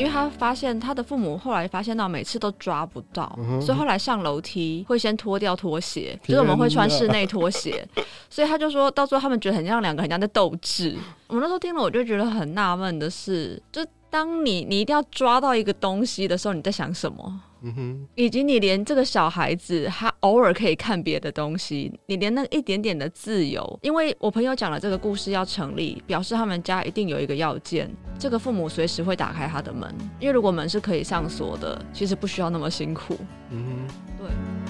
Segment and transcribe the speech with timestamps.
[0.00, 7.86] 因为他发现他的父母后来发现到每次都抓不到，嗯、所以后来上楼梯会先脱掉拖鞋， 就是我们会穿室内拖鞋，
[8.28, 10.96] 所以他就说到最后他们觉得很像两个很像在斗智。
[11.28, 17.40] 我们那时候听了，我就觉得很纳闷的是，就当你你一定要抓到一个东西的时候，你在想什么？
[17.62, 33.16] 嗯哼，以及你连这个小孩子他偶尔可以看别的东西，你连那一点点的自由，因为我朋友讲了这个故事要成立，表示他们家一定有一个要件，这个父母随时会打开他的门，因为如果门是可以上锁的，其实不需要那么辛苦。
[33.50, 34.69] 嗯哼，对。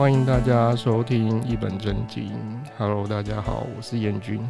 [0.00, 2.32] 欢迎大家收听一本正经。
[2.78, 4.40] Hello，大家好，我是燕君，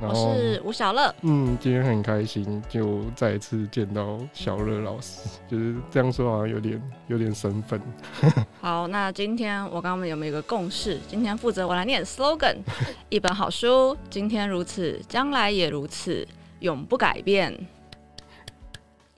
[0.00, 1.14] 然后我是吴小乐。
[1.20, 7.80] 嗯，今天很开心，就再一次见到小乐老师，就是这样说好像有点有点身份。
[8.60, 10.98] 好，那今天我刚刚有没有一个共识？
[11.06, 12.56] 今天负责我来念 slogan，
[13.10, 16.26] 一本好书，今天如此，将来也如此，
[16.58, 17.56] 永不改变。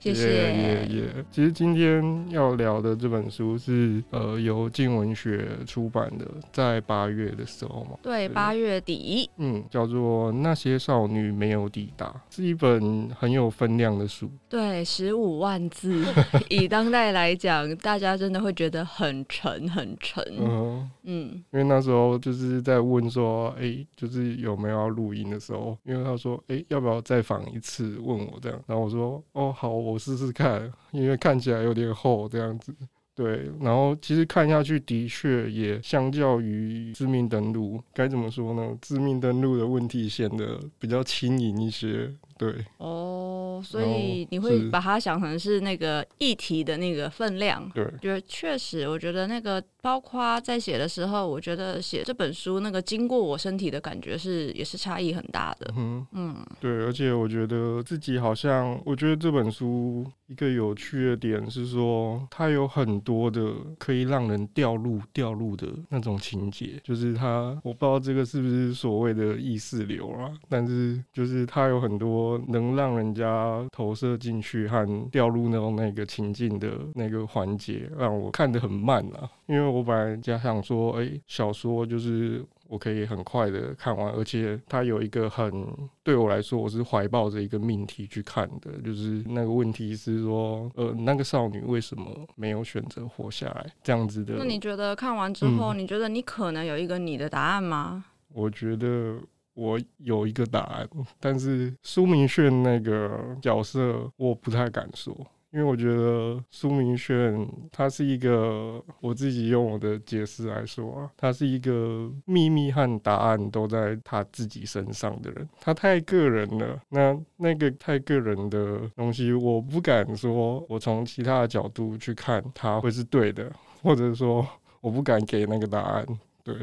[0.03, 0.51] 谢谢。
[0.51, 1.25] Yeah, yeah.
[1.31, 7.97] 其实今天要聊的这本书是呃由静文学出版的，在八月的时候嘛。
[8.01, 9.29] 对，八月底。
[9.37, 14.29] 嗯，叫做《那些少女没有抵达》，是一本很有分量的书。
[14.49, 16.03] 对，十五万字，
[16.49, 20.21] 以当代来讲，大家真的会觉得很沉很沉。
[20.37, 27.97] 嗯嗯，因为那时候就是在问说，哎、欸，就是有没有要录音的时候，因为他说，哎、欸，要不要再访一次？
[28.03, 29.92] 问我这样，然后我说，哦，好，我。
[29.93, 32.73] 我试试看，因为看起来有点厚这样子，
[33.13, 33.47] 对。
[33.61, 38.75] 然后其实看下去的确也相较于致命登录，该怎么说呢？
[38.81, 42.11] 致命登录的问题显得比较轻盈一些，
[42.51, 42.65] 对。
[42.77, 47.85] 哦，所以你会把它想成是那个议题的那个分量，对。
[48.01, 49.63] 就是确实，我觉得那个。
[49.83, 55.73] 包括在写的时候，我觉得写这本书那个经过我身体的感觉是也是差异很大的。
[55.75, 79.63] 嗯嗯，对，而且我觉得自己好像，我觉得这本书一个有趣的点是说，它有很多的可以让人掉入掉入的那种情节，就是它，我不知道这个是不是所谓的意识流啊，但是就是它有很多能让人家投射进去和掉入那种那个情境的那个环节，让我看得很慢啊，因为。
[79.73, 85.65] 我本来家想说，哎、欸，小说就是我可以很快的看完，而且它有一个很
[86.03, 92.05] 对我来说，我是怀抱着一个命题去看的，就是那个问题是说，呃，那个少女为什么
[92.35, 93.65] 没有选择活下来？
[93.81, 94.35] 这样子的。
[94.37, 98.05] 那你觉得看完之后，嗯、你觉得你可能有一个你的答案吗？
[98.33, 99.17] 我觉得
[99.53, 105.15] 我有一个答案，但是苏明炫那个角色，我不太敢说。
[105.51, 115.47] 因为我觉得苏明炫他是一个，我自己用我的解释来说啊，他是一个秘密和答案都在他自己身上的人。
[115.61, 123.51] 他太个人了，那那个太个人的东西，我不敢说，我从其他的角度去看他会是对的，
[123.83, 124.43] 或者说
[124.81, 126.03] 我不敢给那个答案。
[126.43, 126.55] 对，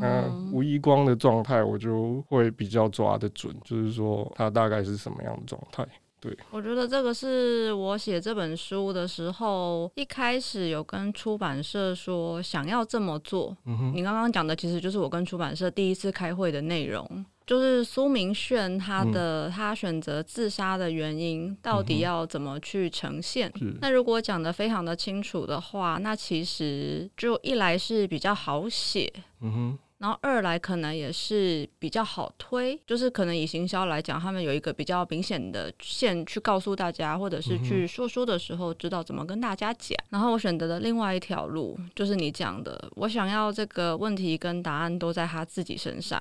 [0.00, 5.86] 那吴一光的状态，我就会比较抓得准，就是说他大概是什么样的状态。
[6.20, 13.54] 对，我觉得这个是我写这本书的时候，一开始有跟出版社说想要这么做。
[13.92, 17.06] 你刚刚讲的其实就是我跟出版社第一次开会的内容，
[17.46, 23.52] 就是苏明炫他的、嗯、他选择自杀的原因到底要怎么去呈现。
[23.60, 29.12] 嗯、那如果讲得非常的清楚的话，那其实就一来是比较好写。
[29.40, 29.78] 嗯哼。
[30.04, 39.96] 然后二来可能也是比较好推，就是可能以行销来讲，他们有一个比较明显的线去告诉大家，或者是去说书的时候知道怎么跟大家讲。
[40.10, 46.20] 然后我选择的另外一条路，就是你讲的，我想要这个问题跟答案都在他自己身上，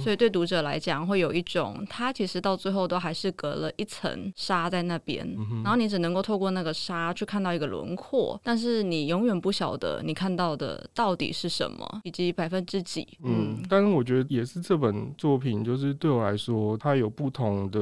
[0.00, 5.28] 所以对读者来讲会有一种，他其实到最后都还是隔了一层纱在那边，
[5.64, 13.04] 然后你只能够透过那个纱去看到一个轮廓，但是你永远不晓得你看到的到底是什么，以及百分之几。
[13.22, 17.80] 嗯，但是我觉得也是这本作品，就是对我来说，它有不同的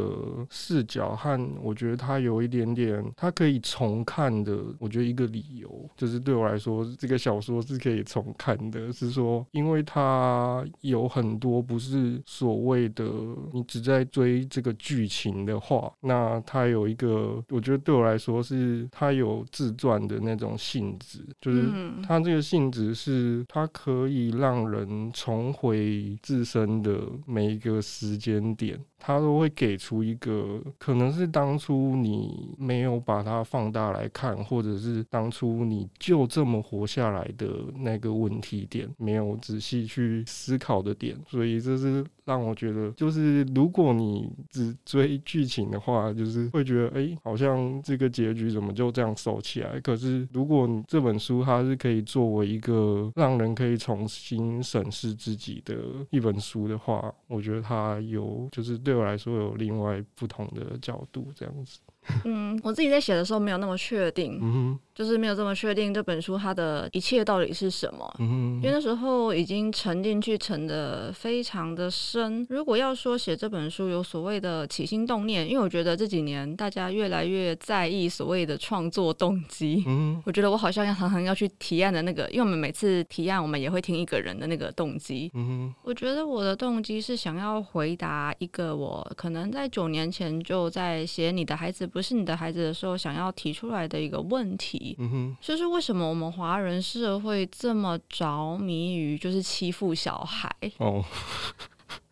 [0.50, 4.58] 视角和我觉得它有一点点，它可以重看的。
[4.78, 13.04] 我觉得一个理由就是对我来说，这个小说是可以重看的，是说因为它有很多不是所谓的
[13.52, 21.68] 你只在追这个剧情的话，那它有一个，我觉得对我来说是它有自传的那种性质，就是
[22.06, 28.78] 它这个性质是它可以让人重回自身的每一个时间点。
[28.98, 49.78] 他都会给出一个可能是当初你没有把它放大来看，或者是当初你就这么活下来的那个问题点，没有仔细去思考的点，所以这是让我觉得，就是如果你只追剧情的话，就是会觉得，哎、欸，好像这个结局怎么就这样收起来？
[49.80, 55.76] 可是如果你这本书它是可以作为一个让人可以重新审视自己的
[56.08, 58.94] 一本书的话，我觉得它有就是对。
[58.94, 61.80] 对我来说，有另外不同的角度，这样子。
[62.24, 72.46] 嗯，我自己在写的时候没有那么确定，嗯哼，就是没有这么确定这本书它的一切到底是什么，嗯，因为那时候已经沉进去沉的非常的深。
[72.50, 91.84] 如果要说写这本书有所谓的起心动念，因为我觉得这几年大家越来越在意所谓的创作动机，嗯，我觉得我好像要常常要去提案的那个，因为我们每次提案，我们也会听一个人的那个动机，嗯，我觉得我的动机是想要回答一个我可能在九年前就在写你的孩子。
[91.94, 100.50] 不是你的孩子的时候，想要提出来的一个问题，嗯哼，就是为什么我们华人社会这么着迷于就是欺负小孩？
[100.78, 101.04] 哦。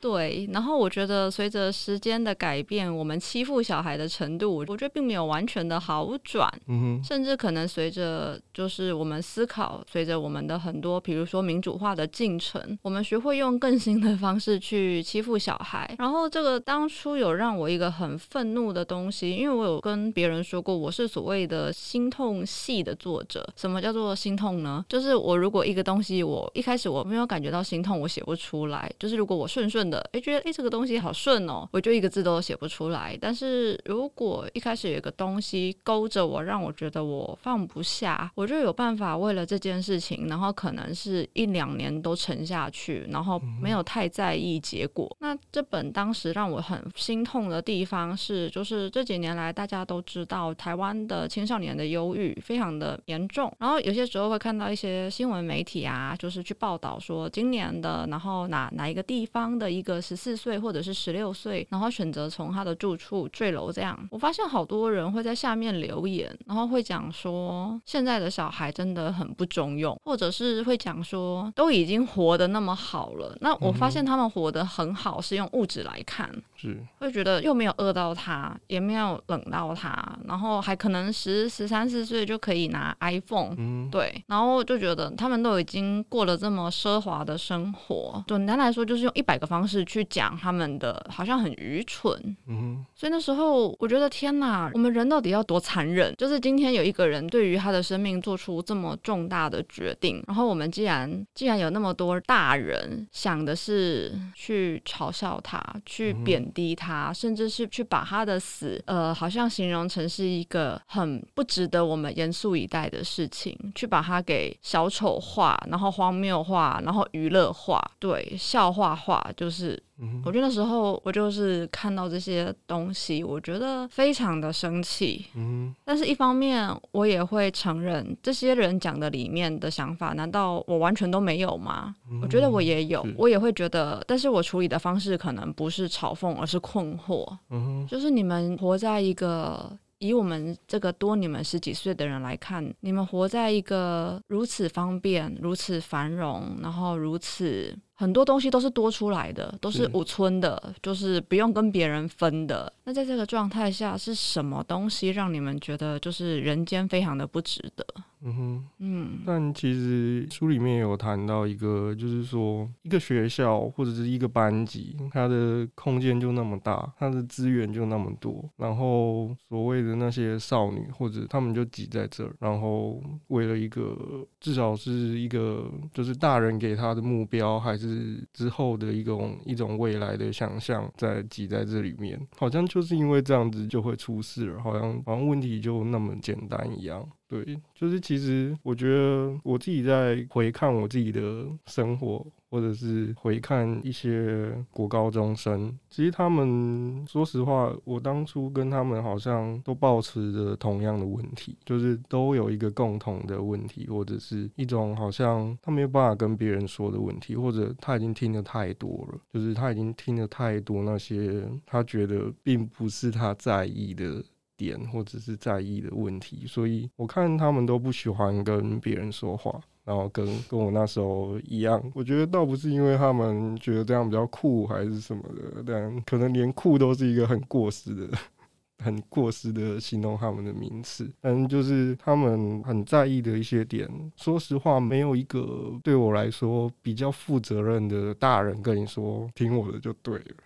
[0.03, 15.95] 对，然后我觉得随着时间的改变，我们欺负小孩的程度，我觉得并没有完全的好转，嗯哼，甚至可能随着就是我们思考，随着我们的很多，比如说民主化的进程，我们学会用更新的方式去欺负小孩。
[16.01, 23.49] 然后这个当初有让我一个很愤怒的东西，因为我有跟别人说过，我是所谓的心痛系的作者。
[23.55, 24.85] 什么叫做心痛呢？
[24.89, 28.93] 就是我如果一个东西，我一开始我没有感觉到心痛，我写不出来。
[28.99, 30.01] 就是如果我顺顺的。
[30.13, 33.19] 哎，觉得哎，这个东西好顺哦，我就一个字都写不出来。
[33.21, 45.15] 但是如果一开始有一个东西勾着我，让我觉得我放不下，我就有办法为了这件事情，然后可能是一两年都沉下去，然后没有太在意结果。
[45.21, 63.99] 那这本当时让我很心痛的地方是，就是这几年来大家都知道台湾的青少年的忧郁非常的严重，然后有些时候会看到一些新闻媒体啊，就是去报道说今年的，然后哪哪一个地方的一一个十四岁或者是十六岁，然后选择从他的住处坠楼，这样。
[64.13, 76.79] 我发现好多人会在下面留言，然后会讲说现在的小孩真的很不中用，或者是会讲说都已经活得那么好了，那我发现他们活得很好是用物质来看，是。
[77.01, 89.72] 会觉得又没有饿到他，也没有冷到他，然后还可能十十三四岁就可以拿 iPhone，嗯，对，然后就觉得他们都已经过了这么奢华的生活，简单来说就是用一百个方式。
[89.73, 96.15] 是去讲他们的好像很愚蠢，嗯，所以那时候我觉得天哪，我们人到底要多残忍？
[96.19, 119.62] 就是今天有一个人对于他的生命做出这么重大的决定，然后我们既然既然有那么多大人想的是去嘲笑他，去贬低他，嗯、甚至是去把他的死，呃，好像形容成是一个很不值得我们严肃以待的事情，去把它给小丑化，然后荒谬化，然后娱乐化，对，笑话化，就是。
[119.63, 119.83] 是，
[120.25, 125.27] 我觉得那时候我就是看到这些东西，我觉得非常的生气。
[125.37, 131.95] 嗯，但是一方面我也会承认，这些人讲的里面的想法，难道我完全都没有吗？
[132.21, 137.25] 我觉得我也有，我也会觉得，但是我处理的方式可能不是嘲讽，而是困惑。
[137.51, 139.79] 嗯，就是你们活在一个。
[140.03, 152.73] 以我们这个多你们十几岁的人来看，你们活在一个如此方便、如此繁荣，然后如此很多东西都是多出来的，都是五村的，是就是不用跟别人分的。
[152.83, 157.87] 那在这个状态下，是什么东西让你们觉得就是人间非常的不值得？
[158.25, 187.05] 嗯哼，嗯，但其实书里面有谈到一个，就是说一个学校或者是一个班级，它的空间就那么大，它的资源就那么多，然后所谓的那些少女或者他们就挤在这儿，然后为了一个至少是一个就是大人给他的目标，还是之后的一种一种未来的想象，在挤在这里面，好像就是因为这样子就会出事了，好像好像问题就那么简单一样。
[187.33, 214.23] 对，就是其实我觉得我自己在回看我自己的生活，或者是回看一些国高中生，其实他们说实话，我当初跟他们好像都保持着同样的问题，就是都有一个共同的问题，或者是一种好像他没有办法跟别人说的问题，或者他已经听得太多了，就是他已经听得太多那些他觉得并不是他在意的。
[214.63, 221.83] 点或者是在意的问题，所以我看他们都不喜欢跟别人说话，然后跟跟我那时候一样。
[221.95, 228.09] 我觉得倒不是因为他们觉得这样比较酷还是什么的，但可能连酷都是一个很过时的、
[228.85, 231.11] 很过时的形容他们的名词。
[231.21, 240.37] 但就是他们很在意的一些点，说实话，没有一个对我来说比较负责任的大人跟你说听我的就对了。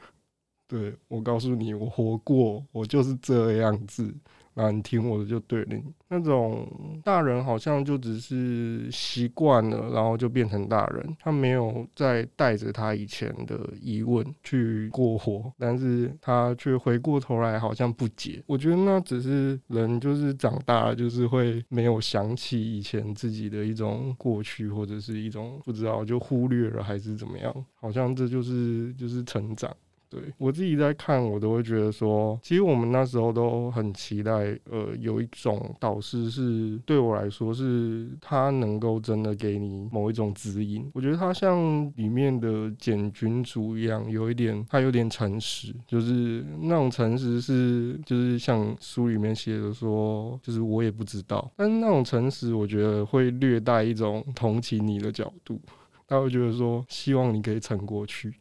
[0.68, 4.14] 对，我告诉你，我活过，我就是这样子。
[4.58, 5.76] 那你听我的就对了。
[6.08, 6.66] 那种
[7.04, 18.42] 大人好像就只是习惯了，然后就变成大人，他没有再带着他以前的疑问去过活，但是他却回过头来好像不解。
[18.46, 29.70] 我觉得那只是人就是长大了，就是会没有想起以前自己的一种过去，或者是一种不知道就忽略了还是怎么样，好像这就是就是成长。
[30.08, 40.88] 对，我自己在看，我都会觉得说，其实我们那时候都很期待，呃，有一种导师是对我来说是他能够真的给你某一种指引。
[40.94, 55.60] 我觉得他像里面的简君主一样，有一点他有点诚实，就是那种诚实是就是像书里面写的说，就是我也不知道，但是那种诚实，我觉得会略带一种同情你的角度，
[56.06, 58.32] 他会觉得说，希望你可以撑过去。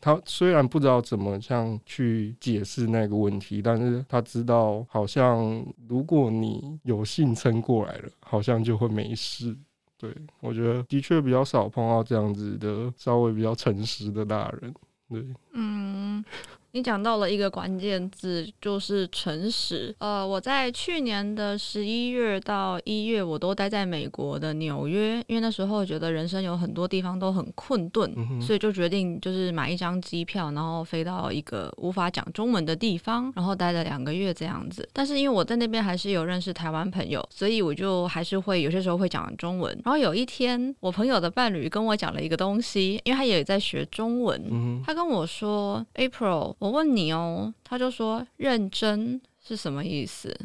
[0.00, 9.56] 他虽然不知道怎么样去解释那个问题，但是他知道，好像如果你有幸撑过来了，好像就会没事。
[9.96, 14.72] 对，我觉得的确比较少碰到这样子的稍微比较诚实的大人。
[15.08, 16.24] 对，嗯。
[16.72, 19.94] 你讲到了一个关键字，就是诚实。
[19.98, 34.86] 呃，我在去年的十一月到一月，我都待在美国的纽约，因为那时候觉得人生有很多地方都很困顿，嗯、所以就决定就是买一张机票，然后飞到一个无法讲中文的地方，然后待了两个月这样子。
[34.92, 39.72] 但是因为我在那边还是有认识台湾朋友，所以我就还是会有些时候会讲中文。
[39.82, 50.36] 然后有一天，我朋友的伴侣跟我讲了一个东西，因为他也在学中文，嗯、他跟我说：“April。”我问你哦，他就说认真是什么意思？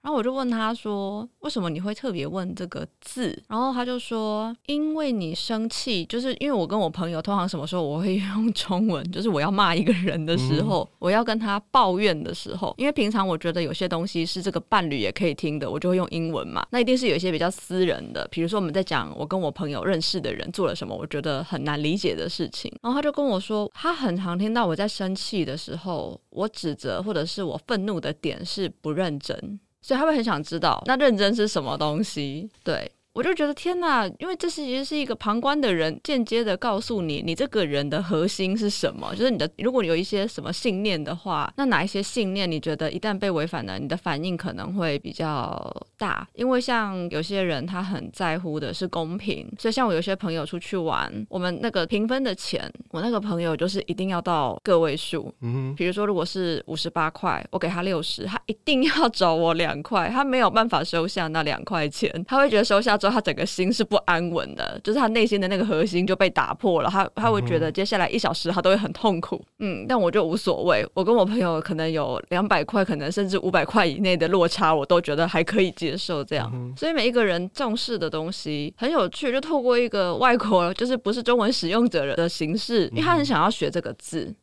[0.00, 16.64] 然后我就问他说：“为什么你会特别问这个字？”然后他就说：“因为你生气，就是因为我跟我朋友通常什么时候我会 用中文，就是我要骂一个人的时候，嗯、我要跟他抱怨的时候，因为平常我觉得有些东西是这个伴侣也可以听的，我就会用英文嘛。
[16.70, 22.72] 那一定是有一些比较私人的，比如说我们在讲我跟我朋友认识的人做了什么，我觉得很难理解的事情。
[22.82, 29.60] 然后他就跟我说，他很常听到我在生气的时候，我指责或者是我愤怒的点是不认真。
[29.88, 32.50] 所以他会很想知道，那认真是什么东西？
[32.62, 32.92] 对。
[33.18, 39.12] 我就觉得天哪，因为这是其实是一个旁观的人间接的告诉你，你这个人的核心是什么？
[39.12, 45.60] 就是你的，如果你有一些什么信念的话，那哪一些信念你觉得一旦被违反了，你的反应可能会比较
[45.98, 46.28] 大？
[46.34, 55.34] 因为像有些人他很在乎的是公平，所以像我有些朋友出去玩，我们那个评分的钱，我那个朋友就是一定要到个位数。
[55.40, 63.07] 嗯，比如说如果是五十八块，我给他六十，他一定要找我两块，他没有办法收下那两块钱，他会觉得收下之后。
[63.10, 66.90] 他整个心是不安稳的，就是他内心的那个核心就被打破了。
[66.90, 69.44] 他他会觉得接下来一小时他都会很痛苦。
[69.58, 70.86] 嗯，但我就无所谓。
[70.94, 76.22] 我跟我朋友可能有两百块，可能甚至五百块以内的落差，我都觉得还可以接受。
[76.24, 84.34] 这样，所以每一个人重视的东西很有趣，就透过一个外国就是不是中文使用者的形式，因为他很想要学这个字。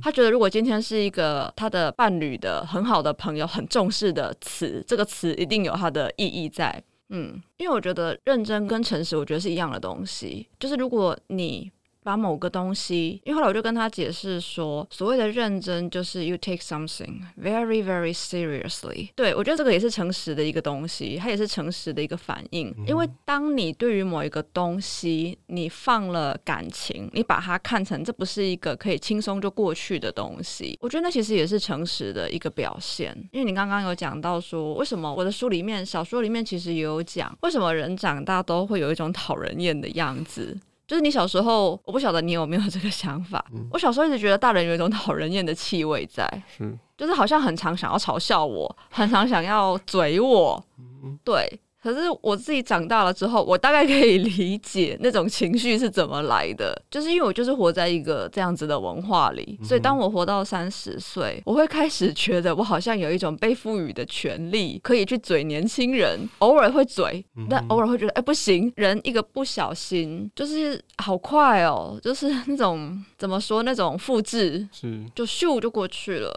[0.00, 6.80] 他觉得如果今天是一个他的伴侣的很好的朋友，很重视的词，这个词一定有它的意义在。
[7.16, 10.48] 嗯，因为我觉得认真跟诚实，我觉得是一样的东西。
[10.58, 11.70] 就是如果你
[12.04, 19.08] 把某个东西，因为后来我就跟他解释说，所谓的认真就是 you take something very very seriously。
[19.16, 22.72] 对，我觉得这个也是诚实的一个东西，它也是诚实的一个反应。
[22.86, 33.16] 因为当你对于某一个东西，你放了感情，你把它看成这不是一个可以轻松就过去的东西，我觉得那其实也是诚实的一个表现。
[33.32, 40.54] 因为你刚刚有讲到说，为什么我的书里面、小说里面其实也有讲，为什么人长大都会有一种讨人厌的样子。
[40.86, 43.44] 就是你小时候，我不晓得你有没有这个想法。
[43.52, 51.60] 嗯、我小时候一直觉得大人有一种讨人厌的气味在，是，就是好像很常想要嘲笑我，很常想要嘴我，嗯、对。
[51.84, 75.04] 可是我自己长大了之后，我大概可以理解那种情绪是怎么来的，就是因为我就是活在一个这样子的文化里，所以当我活到三十岁，我会开始觉得我好像有一种被赋予的权利，可以去嘴年轻人，偶尔会嘴，但偶尔会觉得哎、欸、不行，人一个不小心就是好快哦，就是那种怎么说那种复制，是。
[75.14, 76.32] 就咻就过去了，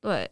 [0.00, 0.26] 对。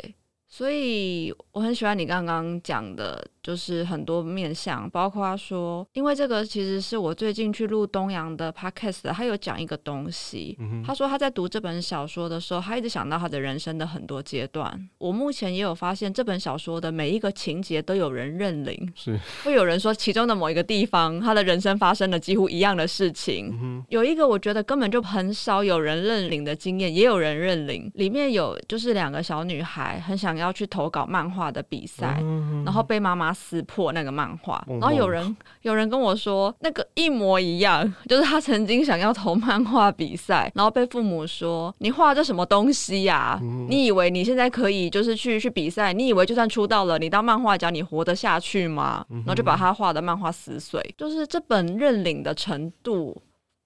[0.49, 10.57] 所以我很喜欢你刚刚讲的，就是很多面向，包括说，因为这个其实是我最近去录东阳的 podcast，他有讲一个东西。
[10.61, 14.89] 嗯、他说他在读这本小说的时候，他一直想到他的人生的很多阶段。
[14.99, 23.59] 我目前也有发现，这本小说的每一个情节都有人认领，是会有人说其中的某一个地方，他的人生发生了几乎一样的事情。
[23.63, 27.91] 嗯、有一个我觉得根本就很少有人认领的经验，也有人认领。
[27.95, 30.43] 里面有就是两个小女孩很想要。
[30.43, 45.93] 要去投稿漫画的比赛，嗯、然后被妈妈撕破那个漫画，嗯、然后有人有人跟我说那个一模一样， 就是他曾经想要投漫画比赛，然后被父母说你画这什么东西呀、你以为你现在可以就是去去比赛？
[45.93, 49.05] 你以为就算出道了，你当漫画家你活得下去吗？
[49.09, 53.21] 然后就把他画的漫画撕碎，就是这本认领的程度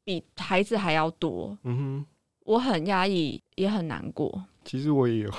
[0.05, 1.57] 比孩子还要多。
[1.65, 2.07] 嗯哼，
[2.45, 4.45] 我很压抑，也很难过。
[4.67, 5.31] 其实我也有。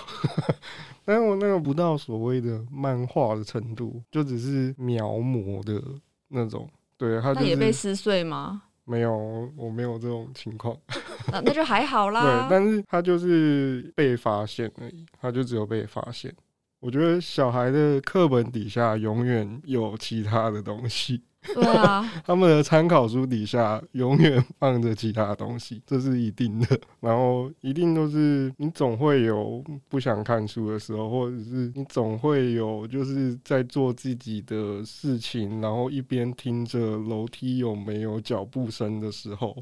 [1.05, 5.81] 但是我那个不到所谓的漫画的程度，就只是描摹的
[6.29, 6.67] 那种。
[6.97, 8.63] 对，它、就是、也被撕碎吗？
[8.85, 10.75] 没有，我没有这种情况。
[11.31, 12.47] 那那就还好啦。
[12.47, 16.33] 对，但是他就是被发现而已，他就只有被发现。
[16.79, 21.21] 我觉得小孩的课本底下永远有其他的东西。
[21.53, 26.79] 对啊，他们的参考书底下永远放着其他东西，这是一定的。
[26.99, 39.55] 然后一定都是你总会有不想看书的时候，或者是你总会有就是在做自己的事情，然后一边听着楼梯有没有脚步声的时候。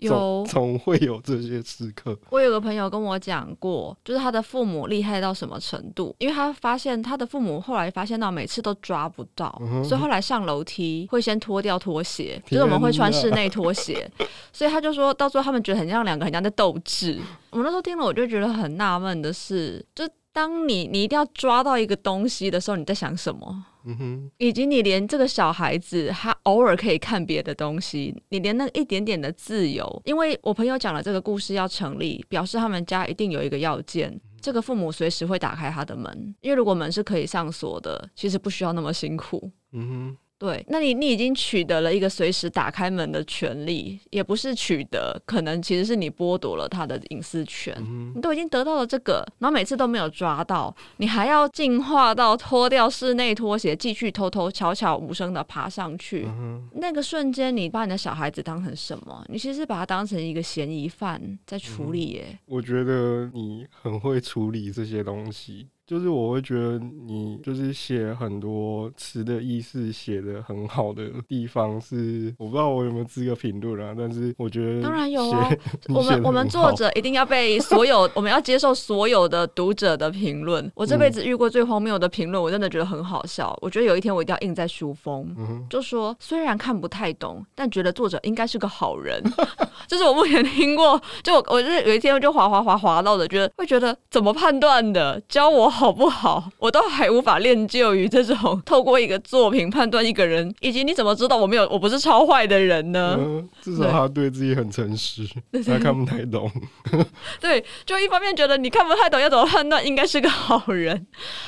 [0.00, 2.18] 有，总会有这些时刻。
[2.30, 14.10] 我有个朋友跟我讲过，就是他的父母厉害到什么程度，因为他发现他的父母后来发现到每次都抓不到，嗯、所以后来上楼梯会先脱掉拖鞋，就是我们会穿室内拖鞋，
[14.52, 17.18] 所以他就说到最后他们觉得很像两个很像在斗智。
[17.50, 23.66] 我那时候听了，我就觉得很纳闷的是，就当你你一定要抓到一个东西的时候，你在想什么？
[23.84, 39.50] 嗯哼，以及你连这个小孩子，他偶尔可以看别的东西，你连那一点点的自由，因为我朋友讲了这个故事要成立，表示他们家一定有一个要件，这个父母随时会打开他的门，因为如果门是可以上锁的，其实不需要那么辛苦。
[39.72, 40.16] 嗯哼。
[40.40, 47.74] 对，那你你已经取得了一个随时打开门的权利，也不是取得，可能其实是你剥夺了他的隐私权。
[47.78, 56.24] 嗯、你都已经得到了这个，然后每次都没有抓到，你还要进化到脱掉室内拖鞋，继续偷偷悄悄无声的爬上去。
[56.26, 59.22] 嗯、那个瞬间，你把你的小孩子当成什么？
[59.28, 62.38] 你其实把他当成一个嫌疑犯在处理耶。
[62.46, 65.68] 我觉得你很会处理这些东西。
[65.90, 75.50] 就是我会觉得你就是写很多词的意思写的很好的地方是，我不知道我有没有资格评论啊，但是我觉得当然有啊，
[75.92, 80.70] 我们我们作者一定要被所有，我们要接受所有的读者的评论。
[80.76, 83.58] 我这辈子遇过最荒谬的评论，我真的觉得很好笑。
[83.60, 89.20] 我觉得有一天我一定要印在书封，嗯、就说虽然看不太懂，但觉得作者应该是个好人。
[89.88, 95.68] 这是我目前听过，就我我就是有一天我就滑滑滑滑到的，觉得会觉得怎么判断的，教我。
[95.80, 96.50] 好不好？
[96.58, 103.16] 我都还无法练就于这种 透过一个作品判断一个人，以及你怎么知道我没有我不是超坏的人呢？
[103.18, 105.26] 嗯，至少他对自己很诚实，
[105.64, 106.50] 他看不太懂。
[107.40, 111.06] 对，就一方面觉得你看不太懂，要怎么判断应该是个好人？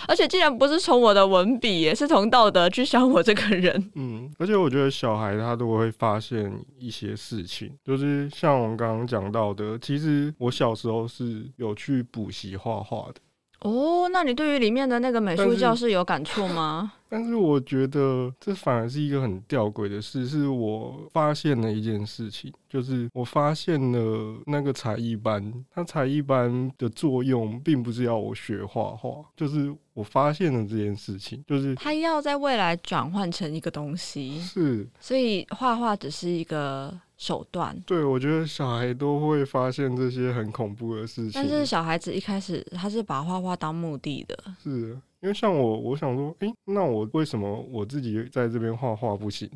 [0.09, 3.91] 而且既然不是从我的文笔，也是从道德去想我这个人。
[3.97, 13.21] 嗯，而且我觉得小孩他都会发现一些事情，就是像我们刚刚讲到的，其实我小时候是有去补习画画的。
[13.63, 16.93] 哦，那你对于里面的那个美术教室有感触吗？
[17.09, 37.81] 但是我觉得这反而是一个很吊诡的事，是我发现了一件事情，就是我发现了那个才艺班，它才艺班的作用并不是要我学画画，就是我发现了这件事情，就是它要在未来转换成一个东西，是，所以画画只是一个手段。
[37.87, 44.99] 对，我觉得小孩都会发现这些很恐怖的事情，但是小孩子一开始他是把画画当目的的，是。
[45.21, 49.49] 因为像我，我想说，诶、欸，那我为什么我自己在这边画画不行，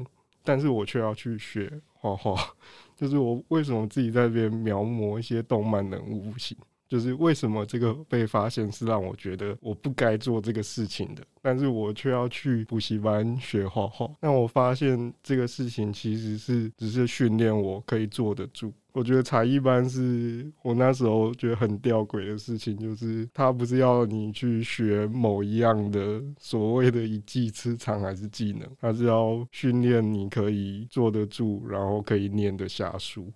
[0.45, 2.37] 但是我却要去学画画？
[2.97, 6.57] 就是我为什么自己在这边描摹一些动漫人物不行？
[6.89, 14.09] 就是为什么这个被发现是让我觉得我不该做这个事情的，但是我却要去补习班学画画。
[14.21, 18.73] 那我发现这个事情其实是只是训练我可以坐得住。
[18.93, 33.31] 我觉得才艺班是我那时候觉得很吊诡的事情，就是他不是要你去学某一样的所谓的一技之长还是技能，他是要训练你可以坐得住，然后可以念得下书。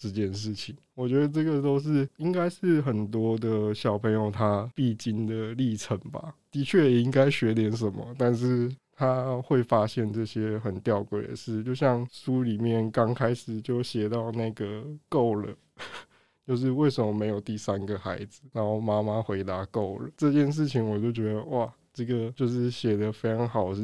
[0.00, 6.34] 这件事情，我觉得这个都是应该是很多的小朋友他必经的历程吧。
[6.50, 11.62] 的确也应该学点什么，但是他会发现这些很吊诡的事。
[11.62, 15.54] 就像书里面刚开始就写到那个够了，
[16.48, 18.40] 就是为什么没有第三个孩子？
[18.54, 23.74] 然后妈妈回答够了这件事情，我就觉得哇，这个就是写得非常好。
[23.74, 23.80] 是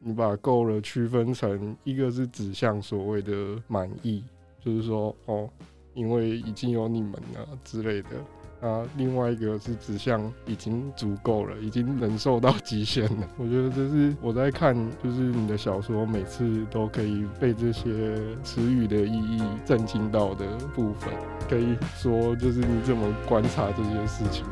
[0.00, 4.24] 你把够了区分成一个是指向所谓的满意。
[4.68, 5.48] 就是说，哦，
[5.94, 8.86] 因为已经有你们了之类的啊。
[8.96, 13.28] 另外一个是指向已经足够了，已经忍受到极限了。
[13.38, 21.12] 我觉得这是我在看，就是你的小说，每次都可以被这些词语的意义震惊到的部分。
[21.48, 24.44] 可以说，就是你怎么观察这些事情？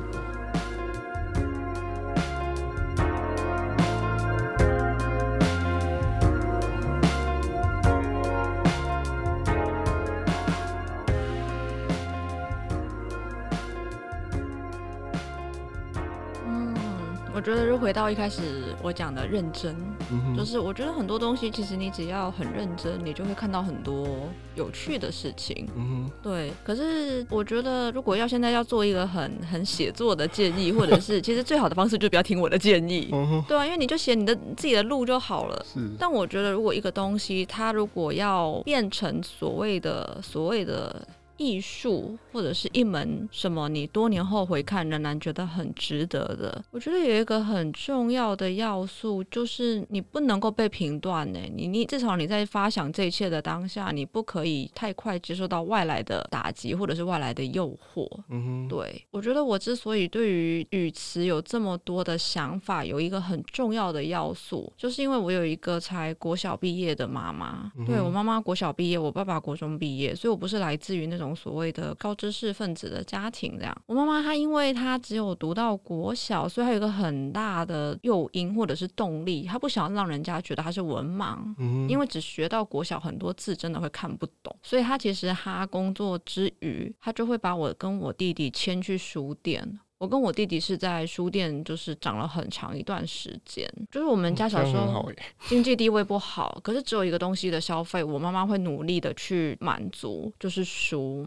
[18.07, 18.41] 到一开始
[18.85, 19.75] 我讲的认真，
[20.13, 24.07] 嗯，就是我觉得很多东西其实你只要很认真，你就会看到很多
[24.55, 25.69] 有趣的事情。
[25.75, 26.53] 嗯，对。
[26.63, 35.67] 可是我觉得如果要现在要做一个很很写作的建议，或者是 其实最好的方式就不要听我的建议，嗯，对啊，因为你就写你的自己的路就好了。
[35.75, 35.81] 是。
[35.99, 41.05] 但我觉得如果一个东西它如果要变成所谓的所谓的。
[41.37, 46.65] 艺术或者是一门什么，你多年后回看仍然觉得很值得的。
[46.71, 51.39] 我觉得有一个很重要的要素，就是你不能够被评断呢。
[51.55, 58.09] 你你至少你在发想这一切的当下，你不可以太快接受到外来的打击或者是外来的诱惑。
[58.31, 67.71] 嗯哼，对，我觉得我之所以对于语词有这么多的想法，有一个很重要的要素，就是因为我有一个才国小毕业的妈妈。
[67.77, 71.26] 嗯、对，我妈妈国小毕业，我爸爸国中毕业，所以我不是来自于那种。
[71.35, 73.83] 所谓的高知识分子的家庭，这样。
[73.87, 89.81] 我妈妈她因为她只有读到国小，所以她有一个很大的诱因或者是动力，她不想让人家觉得她是文盲，嗯，因为只学到国小很多字真的会看不懂，所以她其实她工作之余，她就会把我跟我弟弟牵去书店。
[89.99, 93.67] 我跟我弟弟是在书店，就是长了很长一段时间。
[93.91, 95.11] 就是我们家小时候
[95.49, 101.27] 经济地位不好，可是只有一个东西的消费，我妈妈会努力的去满足，就是书。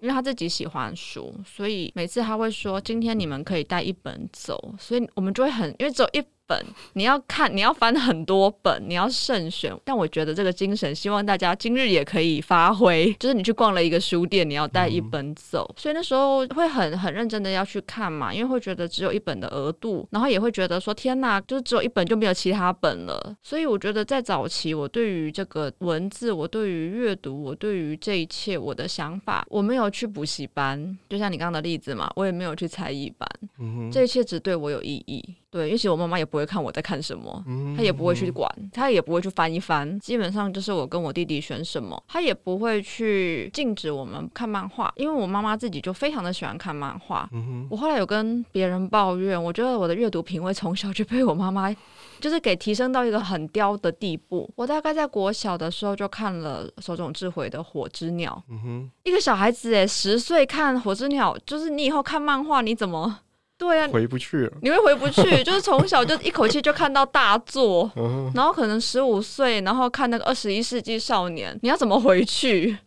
[0.00, 6.24] 因为她自己喜欢书，所以每次她会说：“今天你们可以带一本走。”所以我们就会很，因为只有一。
[6.50, 9.72] 本你要看，你要翻很多本，你要慎选。
[9.84, 13.14] 但我觉得这个精神，希望大家今日也可以发挥。
[13.20, 23.36] 就是你去逛了一个书店，你要带一本走，嗯、所以那时候会很很认真的要去看嘛，因为会觉得只有一本的额度，然后也会觉得说天哪，就是只有一本就没有其他本了。
[23.44, 33.28] 所以我觉得在早期，我对于这个文字，我对于阅读，我对于这一切，我的想法，我没有去补习班，就像你刚刚的例子嘛，我也没有去才艺班，
[33.60, 35.22] 嗯，这一切只对我有意义。
[35.50, 39.98] 对，因为其实我妈妈也不会看我在看什么，嗯，她也不会去管，她也不会去翻一翻。
[39.98, 47.28] 基本上就是我跟我弟弟选什么，她也不会去禁止我们看漫画，因为我妈妈自己就非常的喜欢看漫画。
[47.32, 51.74] 嗯，我后来有跟别人抱怨，我觉得我的阅读品味从小就被我妈妈
[52.20, 54.48] 就是给提升到一个很刁的地步。
[54.54, 58.40] 我大概在国小的时候就看了手冢治回的《火之鸟》。
[58.52, 63.18] 嗯，一个小孩子诶，十岁看《火之鸟》，就是你以后看漫画你怎么？
[63.60, 64.52] 对啊，回不去了。
[64.62, 67.90] 你会回不去， 就是从小就一口气就看到大作，
[68.34, 72.78] 然后可能十五岁，然后看那个二十一世纪少年，你要怎么回去？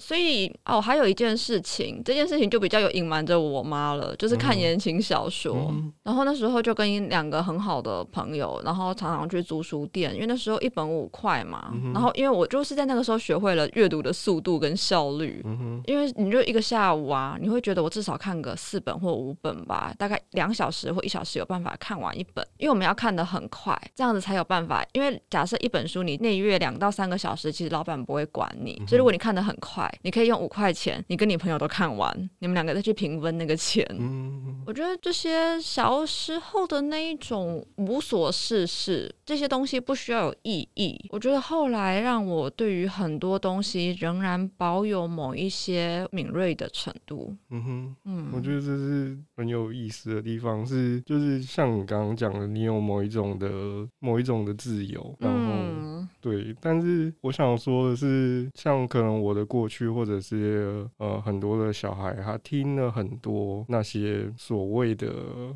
[0.00, 5.68] 所以哦，还有一件事情，这件事情就比较有隐瞒着我妈了，就是看言情小说。
[5.70, 11.70] 嗯、然后那时候就跟两个很好的朋友，然后常常去租书店，因为那时候一本五块嘛。
[11.74, 24.84] 嗯、然后因为我就是在那个时候学会了阅读的速度跟效率，嗯，因为你就一个下午啊，你会觉得我至少看个四本或五本吧，大概两小时或一小时有办法看完一本，因为我们要看得很快，这样子才有办法。
[24.92, 29.89] 因为假设一本书你内阅两到三个小时，其实老板不会管你，所以如果你看得很快。
[30.02, 33.86] 你可以用五块钱，你跟你朋友都看完，你们两个再去平分那个钱。
[33.98, 40.98] 嗯，我觉得这些小时候的那一种无所事事，这些东西不需要有意义。
[41.10, 47.34] 我觉得后来让我对于很多东西仍然保有某一些敏锐的程度。
[47.50, 53.50] 嗯哼，嗯，我觉得这是很有意思的地方，是就是像你刚刚讲的，你有某一种的
[53.98, 55.89] 某一种的自由，然后、嗯、
[56.20, 65.12] 对，但是我想说的是，像可能我的过去，或者是呃很多的小孩，他听了很多那些所谓的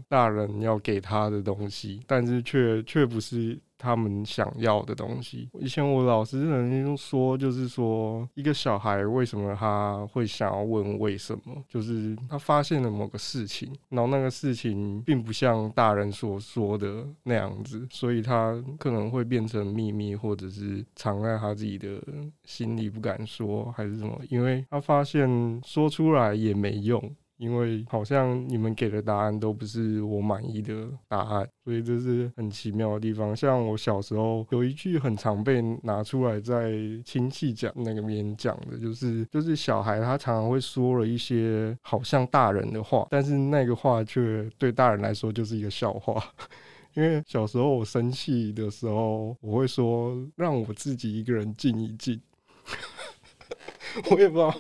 [0.09, 3.59] 大人要给他的东西，但是却却不是。
[3.79, 5.49] 他们想要的东西。
[5.61, 22.01] 以前我老师曾经说，就是说一个小孩为什么他会想要问为什么，就是他发现了某个事情，然后那个事情并不像大人所说的那样子，所以他可能会变成秘密，或者是藏在他自己的
[22.45, 27.15] 心里不敢说，还是什么，因为他发现说出来也没用。
[27.37, 33.35] 因为好像你们给的答案都不是我满意的答案，所以这是很奇妙的地方。
[33.35, 36.73] 像我小时候有一句很常被拿出来在
[37.05, 46.23] 亲戚讲那个边讲的，就是就是小孩他常常会说了一些好像大人的话，但是那个话却对大人来说就是一个笑话。
[46.95, 52.21] 因为小时候我生气的时候，我会说让我自己一个人静一静。
[54.11, 54.55] 我也不知道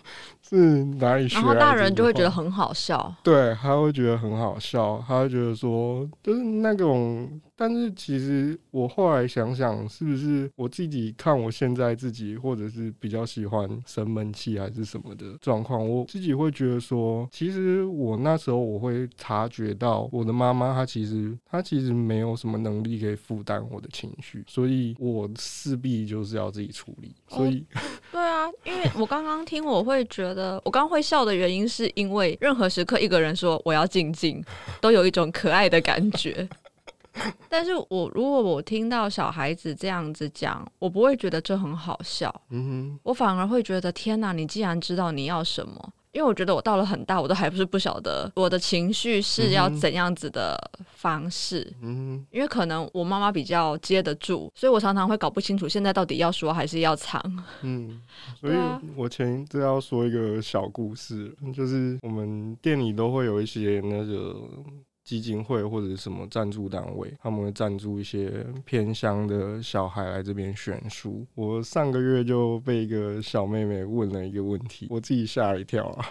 [0.48, 3.14] 是哪里学，然后大人就会觉得很好笑。
[3.22, 7.40] 对，他会觉得很好笑，他会觉得说，就是那种。
[7.56, 27.14] 但是其实我后来想想，是不是我自己看我现在自己，或者是比较喜欢生闷气还是什么的状况，我自己会觉得说，其实我那时候我会察觉到，我的妈妈她其实她其实没有什么能力可以负担我的情绪，所以我势必就是要自己处理。
[27.28, 27.80] 所以，哦，
[28.12, 34.42] 对啊，因为我刚刚听，我会觉得我刚刚会笑的原因，是因为任何时刻一个人说我要静静，
[34.80, 36.48] 都有一种可爱的感觉。
[37.48, 50.58] 但是我如果我听到小孩子这样子讲，我不会觉得这很好笑，嗯哼，我反而会觉得天哪，你既然知道你要什么，因为我觉得我到了很大，我都还不是不晓得我的情绪是要怎样子的
[50.92, 57.22] 方式，嗯哼，因为可能我妈妈比较接得住，所以我常常会搞不清楚现在到底要说还是要藏，
[57.62, 58.00] 嗯，
[58.40, 58.54] 所以
[58.96, 64.36] 我前一阵要说一个小故事，就是我们店里都会有一些那个。
[65.04, 71.26] 基金会或者什么赞助单位，他们会赞助一些偏乡的小孩来这边选书。
[71.34, 76.06] 我上个月就被一个小妹妹问了一个问题，我自己吓一跳啊。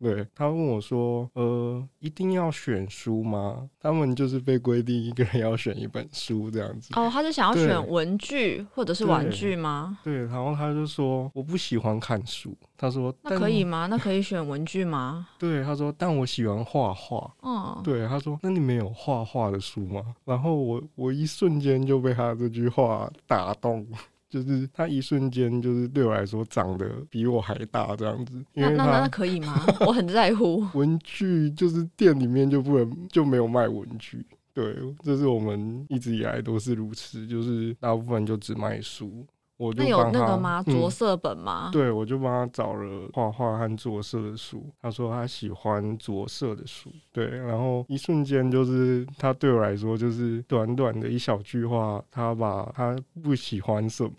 [0.00, 3.68] 对，他问我说：“呃，一定要选书吗？
[3.80, 9.98] 他们就是被规定一个人要选一本书这样子。”哦，他是想要选文具或者是玩具吗？
[10.04, 13.86] 对，对，然后他就说：“我不喜欢看书。”他说：“那可以吗？
[13.90, 23.84] 那可以选文具吗？” 对，他说：“但我喜欢画画。”嗯，对，他说：“那你没有画画的书吗？”然后我我一瞬间就被他这句话打动。
[24.28, 28.44] 就是他一瞬间，就是对我来说长得比我还大这样子。
[28.54, 29.64] 因为那那那可以吗？
[29.86, 34.24] 我很在乎 文具，就是店里面就不能就没有卖文具。
[34.52, 39.24] 对，这是我们一直以来都是如此，就是大部分就只卖书。
[39.58, 40.62] 我就那有那个吗？
[40.62, 41.68] 着色本吗？
[41.68, 44.64] 嗯、对，我就帮他找了画画和着色的书。
[44.80, 46.90] 他说他喜欢着色的书。
[47.12, 54.10] 对，然后一瞬间就是他对我来说就是短短的一小句话，他把他不喜欢什么。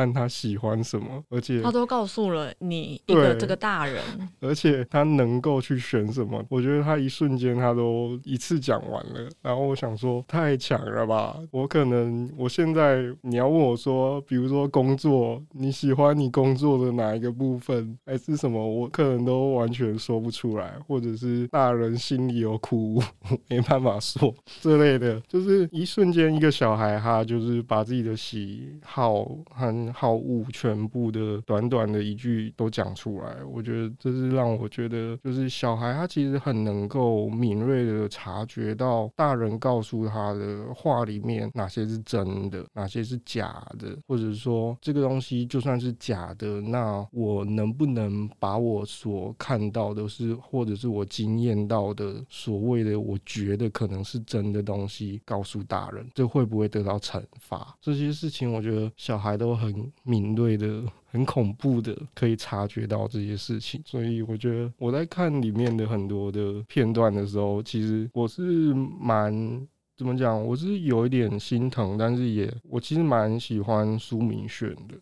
[0.00, 4.02] 看他喜欢什么，而且他都告诉了你一个这个大人，
[4.40, 9.28] 而且他能够去选什么，我觉得他一瞬间他都一次讲完了。
[9.42, 11.36] 然后我想说，太强了吧！
[11.50, 23.02] 我可能我现在你要问我说，比如说工作，你喜欢你工作的哪一个部分，还是什么，我可能都完全说不出来，或者是大人心里有苦，
[23.48, 25.20] 没办法说这类的。
[25.28, 57.74] 就是一瞬间，一个小孩哈就是把自己的喜好和好物全部的短短的一句都讲出来，我觉得这是让我觉得，就是小孩他其实很能够敏锐的察觉到大人告诉他的话里面哪些是真的，哪些是假的，或者说这个东西就算是假的，那我能不能把我所看到的是，或者是我经验到的所谓的我觉得可能是真的东西告诉大人，这会不会得到惩罚？
[57.80, 59.69] 这些事情我觉得小孩都很。
[60.02, 74.94] 敏锐的、很恐怖的，可以察觉到这些事情，所以我觉得我在看里面的很多的片段的时候，其实我是蛮怎么讲，我是有一点心疼，但是也我其实蛮喜欢苏明炫的。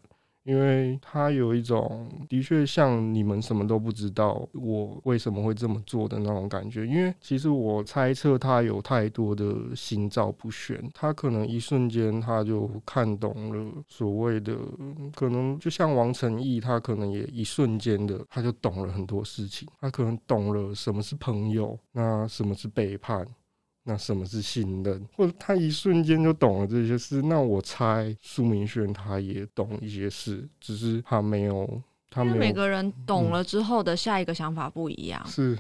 [0.49, 6.87] 因为他有一种的确像你们什么都不知道，我为什么会这么做的那种感觉。
[6.87, 14.57] 因为其实我猜测他有太多的心照不宣，他可能一瞬间他就看懂了所谓的，
[15.15, 23.27] 可能就像王诚义，他可能也一瞬间的他就懂了很多事情，他可能懂了什么是朋友，那什么是背叛。
[23.89, 25.03] 那什么是信任？
[25.17, 27.23] 或者他一瞬间就懂了这些事？
[27.23, 31.67] 那我猜苏明轩他也懂一些事，只是他没有，
[32.11, 32.35] 他没有。
[32.35, 35.23] 因为每个人懂了之后的下一个想法不一样。
[35.25, 35.59] 嗯、是。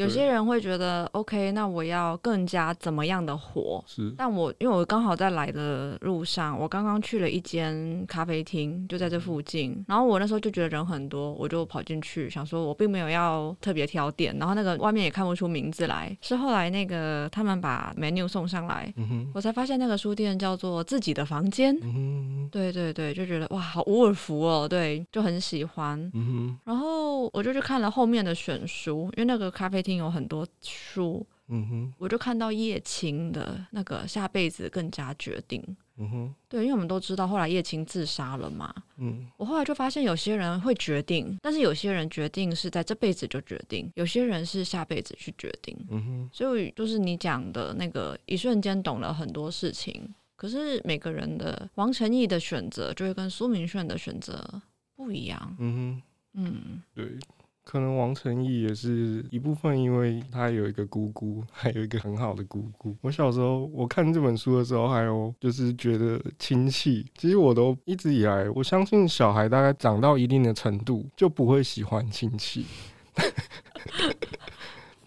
[0.00, 3.82] 有些人会觉得，OK，那我要更加怎么样的活？
[3.86, 4.12] 是。
[4.16, 9.84] 但我因为我刚好在来的路上，我刚刚去了一间咖啡厅，就在这附近。
[9.86, 14.36] 然后我那时候就觉得人很多，我就跑进去，想说我并没有要特别挑店。
[14.38, 21.76] 然后那个外面也看不出名字来，是后来那个他们把 menu 送上来，嗯，我才发现那个书店叫做自己的房间。
[21.82, 25.98] 嗯，对对对，就觉得哇，好伍尔夫哦，对，就很喜欢。
[26.14, 26.99] 嗯哼，然后
[27.32, 30.00] 我就去看了后面的选书，因为那个咖啡厅。
[30.00, 35.62] 有很多书，嗯哼，我就看到叶青的那个下辈子更加决定，
[35.98, 54.62] 嗯哼，对，因为我们都知道后来叶青自杀了嘛，嗯，我后来就发现有些人会决定，但是有些人决定是在这辈子就决定，有些人是下辈子去决定，嗯哼，所以就是你讲的那个一瞬间懂了很多事情，可是每个人的王晨义的选择就会跟苏明炫的选择
[54.96, 56.02] 不一样，嗯哼，
[56.34, 57.18] 嗯，对。
[57.62, 62.96] 可能王成义也是一部分，因为他有一个姑姑，还有一个很好的姑姑。
[63.00, 67.06] 我小时候我看这本书的时候，还有就是觉得亲戚。
[67.16, 72.66] 其实我都一直以来，我相信小孩大概长到一定的程度，就不会喜欢亲戚。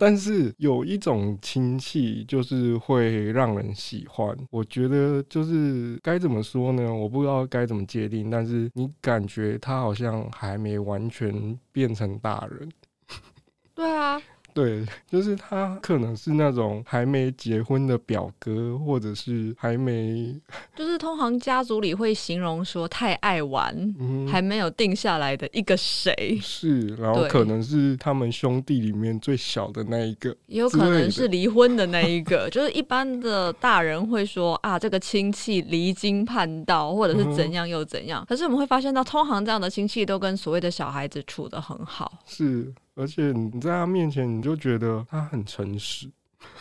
[0.06, 6.94] 但是有一种亲戚就是会让人喜欢，我觉得就是该怎么说呢？
[6.94, 12.70] 我不知道该怎么界定，但是你感觉他好像还没完全变成大人。
[13.74, 14.22] 对啊。
[14.54, 20.40] 对，就是他可能是那种还没结婚的表哥，或者是还没，
[20.76, 26.14] 就是通常家族里会形容说太爱玩，嗯、还没有定下来的一个谁。
[26.42, 32.50] 是，然后可能是他们兄弟里面最小的那一个，也有可能是离婚的那一个。
[32.50, 38.24] 就是一般的大人会说啊，这个亲戚离经叛道，或者是怎样又怎样。
[38.24, 42.12] 嗯、可是我们会发现到，通常这样的亲戚都跟所谓的小孩子处的很好。
[42.26, 42.72] 是。
[42.96, 46.08] 而且你在他面前，你就觉得他很诚实，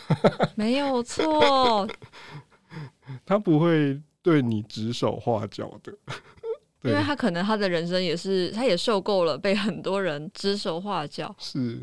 [0.55, 1.87] 没有错，
[3.25, 5.93] 他不会对你指手画脚的，
[6.81, 11.35] 因为他可能他的人生也是，他也受够了被很多人指手画脚。
[11.37, 11.79] 是，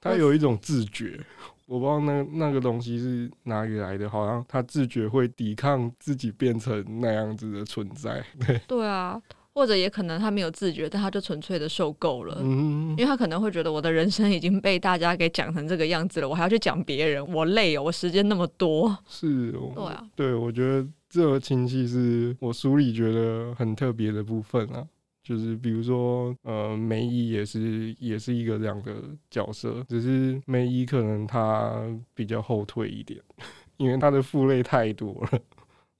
[0.00, 1.18] 他有一种自觉，
[1.66, 8.22] 我不知道那那个东西是哪里来的，好像他自觉会抵抗自己变成那样子的存在。
[8.46, 9.20] 对，对啊。
[9.54, 18.98] 或者也可能他没有自觉，但他就纯粹的受够了，嗯，因为他可能会觉得我的人生已经被大家给讲成这个样子了，我还要去讲别人，我累哦，我时间那么多。
[19.08, 24.84] 是哦，对啊，对，我觉得这个亲戚是我书里觉得很特别的部分啊，
[25.22, 28.92] 就是比如说呃，梅姨也是也是一个这样的
[29.30, 31.80] 角色，只是梅姨可能她
[32.12, 33.20] 比较后退一点，
[33.78, 35.40] 因为她的负累太多了。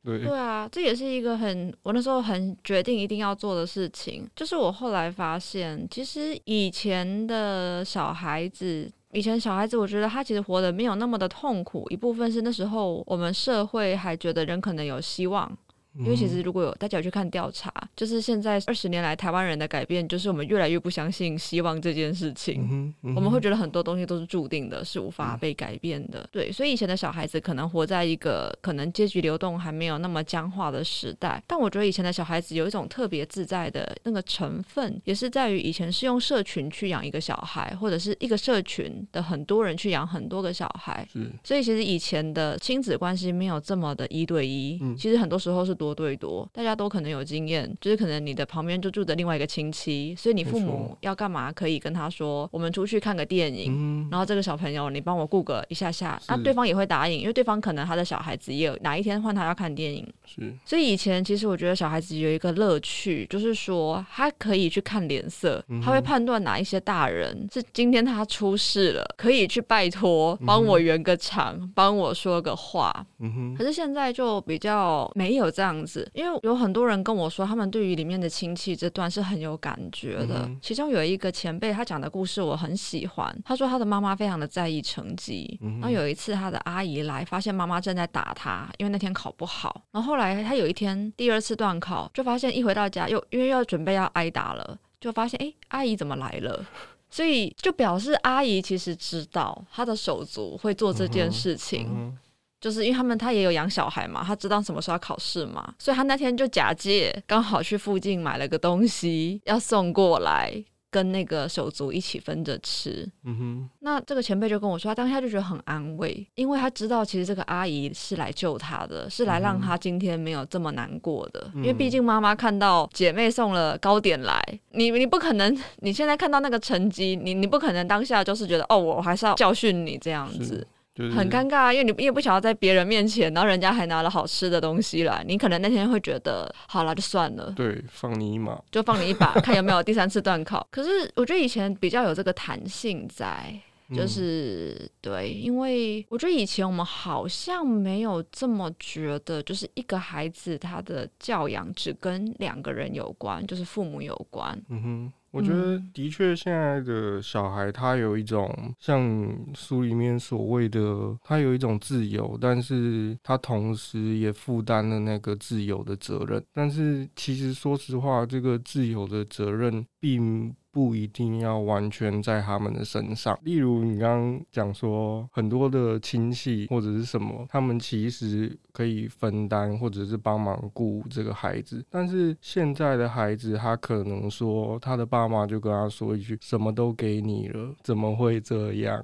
[0.04, 4.28] 对，啊，这也是一个很我那时候很决定一定要做的事情。
[4.36, 11.86] 就是我后来发现，其实以前的小孩子，以前小孩子，我觉得他其实活得没有那么的痛苦。
[11.88, 15.50] 一部分是那时候我们社会还觉得人可能有希望。
[15.98, 22.66] 因为其实如果有大家有去看调查，就是现在二十年来台湾人的改变，就是我们越来越不相信希望这件事情。
[22.68, 26.22] 嗯嗯、我们会觉得很多东西都是注定的，是无法被改变的。
[26.22, 31.40] 嗯、对，所以以前的小孩子可能活在一个可能阶级流动还没有那么僵化的时代。
[31.46, 41.06] 但我觉得以前的小孩子有一种特别自在的那个成分，也是在于以前是用社群去养一个小孩，或者是一个社群的很多人去养很多个小孩。
[41.44, 44.76] 所以其实以前的亲子关系没有这么的一对一。
[44.82, 45.72] 嗯、其实很多时候是。
[45.84, 75.73] 多对多，大家都可能有经验，就是可能你的旁边就住着另外一个亲戚，所以你父母要干嘛可以跟他说，我们出去看个电影，嗯、然后这个小朋友你帮我顾个一下下，那对方也会答应，因为对方可能他的小孩子也有哪一天换他要看电影，是，所以以前其实我觉得小孩子有一个乐趣，就是说他可以去看脸色，他会判断哪一些大人是今天他出事了，可以去拜托帮我圆个场，帮我说个话，嗯哼，可是现在就比较没有这样。
[75.74, 80.46] 样子，因为有很多人跟我说，他们对于里面的亲戚这段是很有感觉的。
[80.46, 83.36] 嗯、其中有一个前辈，他讲的故事我很喜欢。
[83.44, 89.82] 他说他的妈妈非常的在意成绩，嗯、然后有一次他的阿姨来，发现妈妈正在打他，因为那天考不好。
[89.90, 96.64] 然后后后来他有一天第二次段考，就发现一回到家又因为要准备要挨打了，就发现哎，阿姨怎么来了？
[97.10, 102.16] 所以就表示阿姨其实知道他的手足会做这件事情，
[102.64, 110.64] 就是因为他们他也有养小孩嘛，他知道什么时候要考试嘛，所以他那天就假借刚好去附近买了个东西要送过来。
[110.94, 113.70] 跟那个手足一起分着吃，嗯哼。
[113.80, 121.50] 那这个前辈就跟我说，他当下就觉得很安慰，因为他知道其实这个阿姨是来救他的，是来让他今天没有这么难过的。
[121.56, 124.40] 嗯、因为毕竟妈妈看到姐妹送了糕点来，
[124.70, 130.64] 你你不可能，你现在看到那个成绩，你你不可能当下就是觉得哦，我还是要教训你这样子。
[130.94, 137.52] 就是、很尴尬，因为你也不想要在别人面前，然后人家还拿了好吃的东西来，你可能那天会觉得，好了，就算了。
[137.56, 140.64] 对，放你一马，就放你一把，看有没有第三次断考。
[140.70, 143.52] 可是我觉得以前比较有这个弹性在，
[143.92, 154.56] 就是、嗯、对，因为我觉得以前我们好像没有这么觉得，就是一个孩子他的教养只跟两个人有关，就是父母有关。
[154.68, 155.12] 嗯哼。
[155.34, 160.80] 我觉得的确，现在的小孩他有一种像书里面所谓的，
[161.24, 166.40] 他有一种自由，但是他同时也负担了那个自由的责任。
[166.52, 173.38] 但是其实说实话，这个自由的责任并不一定要完全在他们的身上。
[173.44, 181.84] 例如，你刚刚讲说很多的亲戚或者是什么，他们其实可以分担或者是帮忙顾这个孩子。
[181.88, 189.00] 但是现在的孩子，他可能说他的爸妈就跟他说一句：“什么都给你了，怎么会这样？”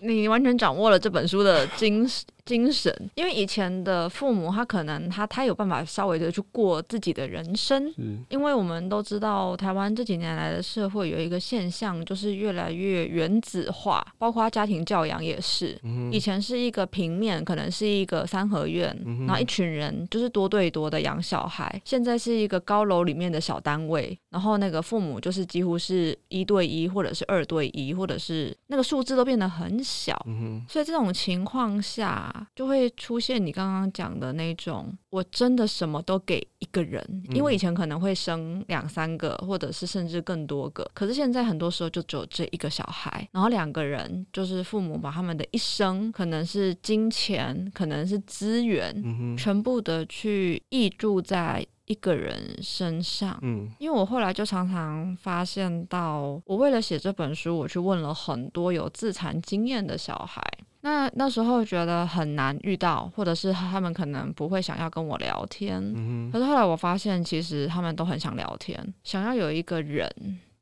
[0.00, 2.06] 你完全掌握了这本书的精
[2.48, 7.92] 精神，因为以前的父母他可能他他有办法稍微的去过自己的人生，
[8.30, 15.78] 因为我们都知道台湾这几年来的社会有一个现象，就是越来越原子化，包括家庭教养也是。
[16.10, 18.96] 以前是一个平面，可能是一个三合院，
[19.26, 21.78] 然后一群人就是多对多的养小孩。
[21.84, 30.18] 现在是一个高楼里面的小单位，然后那个父母就是几乎是一对一，或者是二对一，或者是那个数字都变得很小。
[30.66, 32.34] 所以这种情况下。
[32.54, 53.38] 就会出现你刚刚讲的那种，我真的什么都给一个人，因为以前可能会生两三个，或者是甚至更多个，可是现在很多时候就只有这一个小孩，然后两个人就是父母把他们的一生，可能是金钱，可能是资源，全部的去溢注在一个人身上。
[53.42, 60.42] 嗯，因为我后来就常常发现到，我为了写这本书，我去问了很多有自残经验的小孩。
[60.88, 65.78] 那那时候觉得很难遇到，或者是他们可能不会想要跟我聊天。
[65.94, 66.32] 嗯哼。
[66.32, 70.10] 可是后来我发现，其实他们都很想聊天，想要有一个人，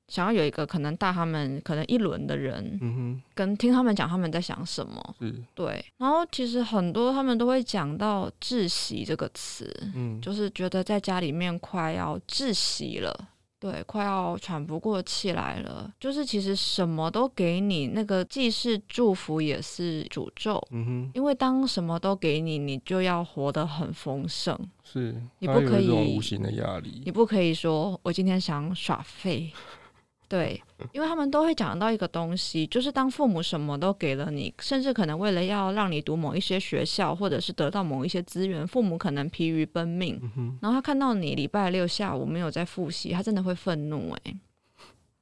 [0.09, 5.15] 想要有一个可能大他们可能一轮的人，嗯哼，跟听他们讲他们在想什么。
[5.21, 5.33] 是。
[5.55, 5.85] 对。
[5.99, 13.29] 然后其实很多他们都会讲到窒息这个词，嗯，就是觉得在家里面快要窒息了。
[13.69, 15.93] 对，快要喘不过气来了。
[15.99, 20.63] 就是其实什么都给你，那个既是祝福也是诅咒。
[20.71, 24.57] 嗯哼，因为当什么都给你，你就要活得很丰盛。
[24.85, 27.03] 是，你不可以无形的压力。
[27.05, 29.53] 你不可以说我今天想耍废。
[30.29, 30.63] 对，
[30.93, 40.21] 因为他们都会讲到一个东西，就是当父母什么都给了你，甚至可能为了要让你读某一些学校，或者是得到某一些资源，父母可能疲于奔命。
[40.37, 40.59] 嗯。
[40.61, 44.37] 然后他看到你礼拜六下午没有在复习，他真的会愤怒诶，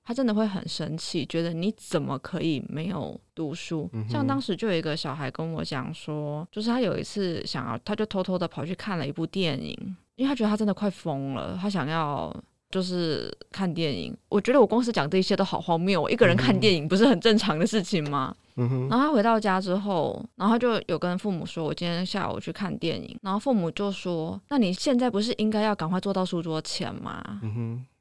[0.02, 3.88] 他真的会很生气，觉得你怎么可以没有读书？
[3.92, 4.08] 嗯。
[4.08, 12.34] 像当时就有一个小孩跟我讲说，就是他有一次想要，他就偷偷的跑去看了一部电影，因为他觉得他真的快疯了，他想要。
[12.74, 16.02] 就是看电影，我觉得我公司讲这些都好荒谬。
[16.02, 18.34] 我一个人看电影不是很正常的事情吗？
[18.56, 27.22] 然后他回到家之后，然后他就有跟父母说：“我今天下午去看电影。”然后父母就说：“那你现在不是应该要赶快坐到书桌前吗？”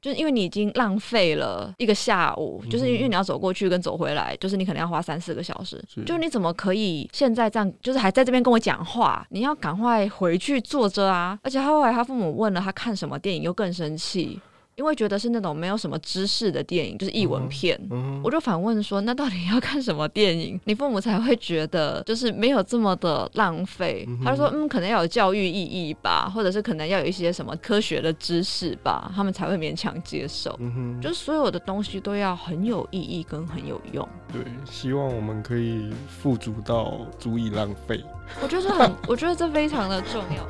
[0.02, 5.80] 就是因为你已经浪费了一个下午，就是因为你要走过去跟走回来，就是你可能要花三四个小时。
[5.88, 6.02] 是。
[6.02, 9.24] 就你怎么可以现在这样，就是还在这边跟我讲话？
[9.30, 11.38] 你要赶快回去坐着啊！
[11.42, 14.40] 而且他后来他父母问了他看什么电影，又更生气。
[14.76, 30.56] 因为觉得是那种没有什么知识的电影，就是译文片，嗯嗯、我就反问说：“那到底要看什么电影，你父母才会觉得就是没有这么的浪费？”嗯、他就说：“嗯，可能要有教育意义吧，或者是可能要有一些什么科学的知识吧，他们才会勉强接受。
[30.60, 34.08] 嗯”就是所有的东西都要很有意义跟很有用。
[34.32, 38.02] 对，希望我们可以富足到足以浪费。
[38.42, 40.46] 我觉得很，我觉得这非常的重要。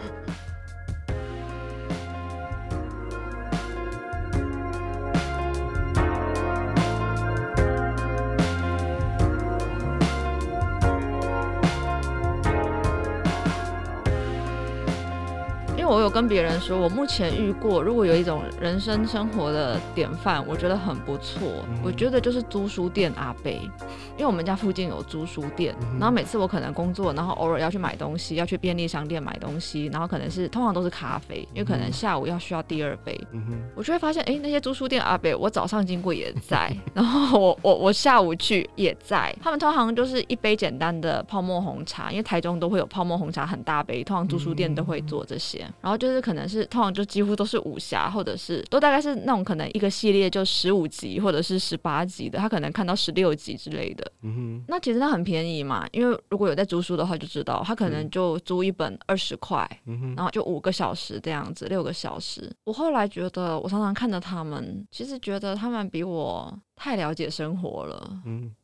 [16.14, 21.40] 跟别人说，我目前遇过，如果有一种人生生活的典范，我觉得很不错。
[21.68, 33.44] 嗯、我觉得就是租书店阿伯，因为我们家附近有租书店，嗯、然后每次我可能工作，然后偶尔要去买东西，要去便利商店买东西，然后可能是通常都是咖啡，因为可能下午要需要第二杯，嗯、
[33.74, 45.66] 我就会发现，哎，那些租书店阿伯，我早上经过也在，然后我我我下午去也在，他们通常就是一杯简单的泡沫红茶，因为台中都会有泡沫红茶很大杯，通常租书店都会做这些。
[45.80, 54.12] 然后就是可能是通常就几乎都是武侠，或者是都大概是那种可能一个系列就十五集或者是十八集的，他可能看到十六集之类的。
[54.20, 54.64] 嗯哼。
[54.68, 60.14] 那其实它很便宜嘛，因为如果有在租书的话就知道，他可能就租一本二十块，嗯哼。
[60.14, 62.54] 然后就五个小时这样子，六个小时。
[62.64, 68.20] 我后来觉得，我常常看着他们，其实觉得他们比我太了解生活了。
[68.26, 68.54] 嗯，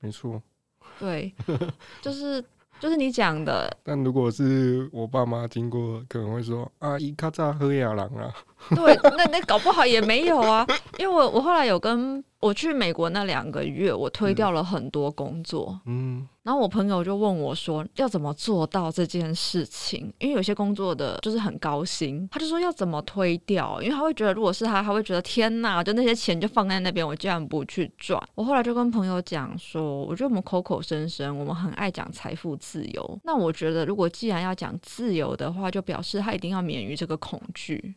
[0.00, 0.42] 没错。
[0.98, 1.32] 对，
[2.02, 2.44] 就是。
[2.80, 8.32] 就是你讲的，但如果是我爸妈经过，可能会说：“阿姨卡扎喝亚郎啊。”
[8.74, 10.66] 对，那那搞不好也没有啊，
[10.98, 12.22] 因为我我后来有跟。
[12.40, 15.76] 我去美国那两个月，我推掉了很多工作。
[15.86, 23.82] 嗯，然后我朋友就问我说：“要怎么做到这件事情？”因为有些工作的就是很高薪，他就说要怎么推掉？
[23.82, 28.22] 因为他会觉得，如果是他，他会觉得天哪，就那些钱就放在那边，我居然不去赚。
[28.36, 33.20] 我后来就跟朋友讲说：“我觉得我们口口声声，我们很爱讲财富自由。
[33.24, 37.96] 那我觉得，如果既然要讲自由的话，就表示他一定要免于这个恐惧。”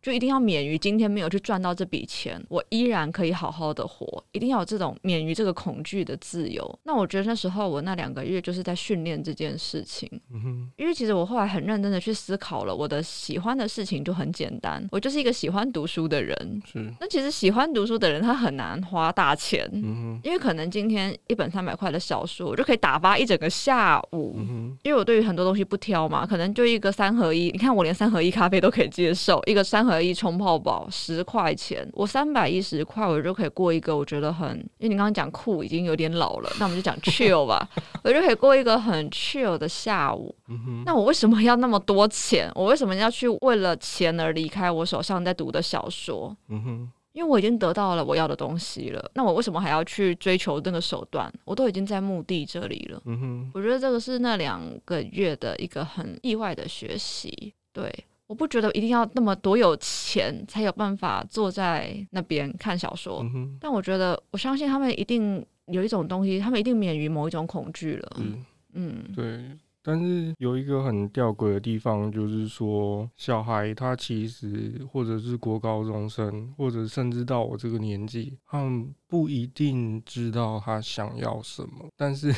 [0.00, 4.22] 就一定要免于今天没有去赚到这笔钱，我依然可以好好的活。
[4.32, 6.78] 一定要有这种免于这个恐惧的自由。
[6.84, 10.08] 那我觉得那时候我那两个月就是在训练这件事情。
[10.32, 10.70] 嗯哼。
[10.76, 16.62] 因为其实我后来很认真的去思考了，我的喜欢的事情就很简单，我就是一个喜欢读书的人。
[16.64, 16.92] 是。
[17.00, 19.68] 那其实喜欢读书的人他很难花大钱。
[19.72, 20.20] 嗯哼。
[20.22, 24.36] 因为可能今天一本三百块的小说，我就可以打发一整个下午。
[24.38, 24.78] 嗯哼。
[24.84, 27.50] 因为我对于很多东西不挑嘛，可能就一个三合一。
[27.50, 29.87] 你看我连三合一咖啡都可以接受，一个三。
[29.88, 37.66] 可以冲泡宝十块钱，我三百一十块，我就可以过一个我觉得很，因为你刚刚讲酷已经有点老了，那我们就讲 chill 吧，
[38.04, 40.34] 我就可以过一个很 chill 的下午。
[40.48, 42.52] 嗯、那我为什么要那么多钱？
[42.54, 46.36] 我为什么要去为了钱而离开我手上在读的小说？
[46.48, 51.32] 嗯哼，因为我已经得到了我要的东西了，那我为什么还要去追求那个手段？
[51.46, 53.00] 我都已经在目的这里了。
[53.06, 57.54] 嗯哼，我觉得这个是那两个月的一个很意外的学习。
[57.72, 57.90] 对。
[58.28, 68.16] 我不觉得一定要那么多有钱才有办法坐在那边看小说，嗯、但我觉得我相信他们一定有一种东西，他们一定免于某一种恐惧了。
[68.18, 69.44] 嗯，嗯对。
[69.82, 82.34] 但是有一个很吊诡的地方，就是说小孩他其实或者是国高中生，或者甚至到我这个年纪，他们不一定知道他想要什么，但是。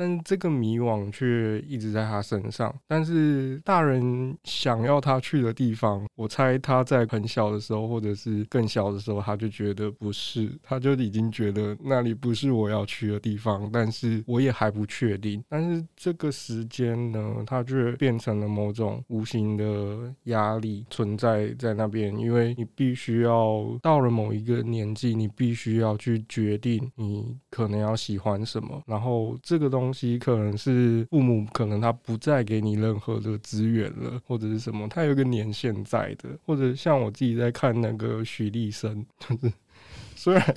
[0.00, 2.74] 但这个迷惘却一直在他身上。
[2.88, 13.70] 但是大人想要他去的地方，我猜他在很小的时候，或者是更小的时候，他就觉得不是，他就已经觉得那里不是我要去的地方。
[13.72, 15.42] 但是我也还不确定。
[15.48, 30.18] 但是这个时间呢，它却变成了某种无形的压力存在在那边，因为你必须要到了某一个年纪，你必须要去决定你可能要喜欢什么，然后这个东西。
[30.18, 36.09] 可能是父母，可能他不再给你任何的资源了，或者是什么，他有一个年限在
[36.44, 39.52] 或者像我自己在看那个许立生，就是
[40.16, 40.54] 虽然。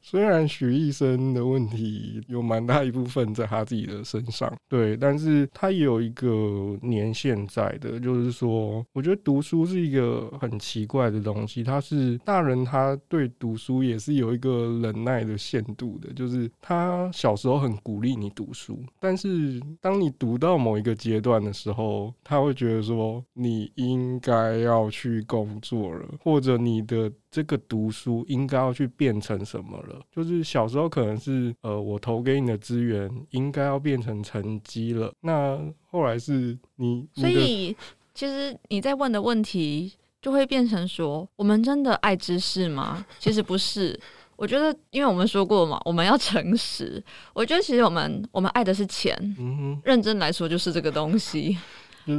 [0.00, 27.12] 虽然许医生的问题有蛮大一部分在他自己的身上，对，但是他也有一个年限在的，就是说，我觉得读书是一个很奇怪的东西，他是大人，他对读书也是有一个忍耐的限度的，就是他小时候很鼓励你读书，但是当你读到某一个阶段的时候，他会觉得说你应该要去工作了，或者你的。
[27.30, 30.00] 这个读书应该要去变成什么了？
[30.10, 35.12] 就是小时候可能是呃，我投给你的资源应该要变成成绩了。
[35.20, 35.58] 那
[35.90, 37.76] 后来是你，所以
[38.12, 43.06] 其实你在问的问题就会变成说：我们真的爱知识吗？
[43.18, 43.98] 其实不是。
[44.36, 47.02] 我觉得，因为我们说过嘛，我们要诚实。
[47.34, 49.14] 我觉得其实我们我们爱的是钱。
[49.38, 51.58] 嗯哼，认真来说就是这个东西。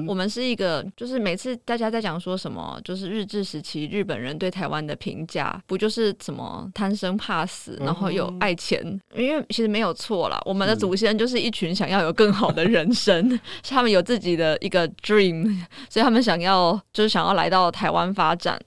[0.08, 8.82] 我们是一个，就是每次大家在讲说什么，就是日治时期日本人对台湾的评价，不就是什么贪生怕死，然后又爱钱？
[9.16, 13.30] 因为其实没有错啦，我们的祖先就是一群想要有更好的人生，
[13.64, 15.44] 是他们有自己的一个 dream，
[15.90, 18.60] 所以他们想要就是想要来到台湾发展。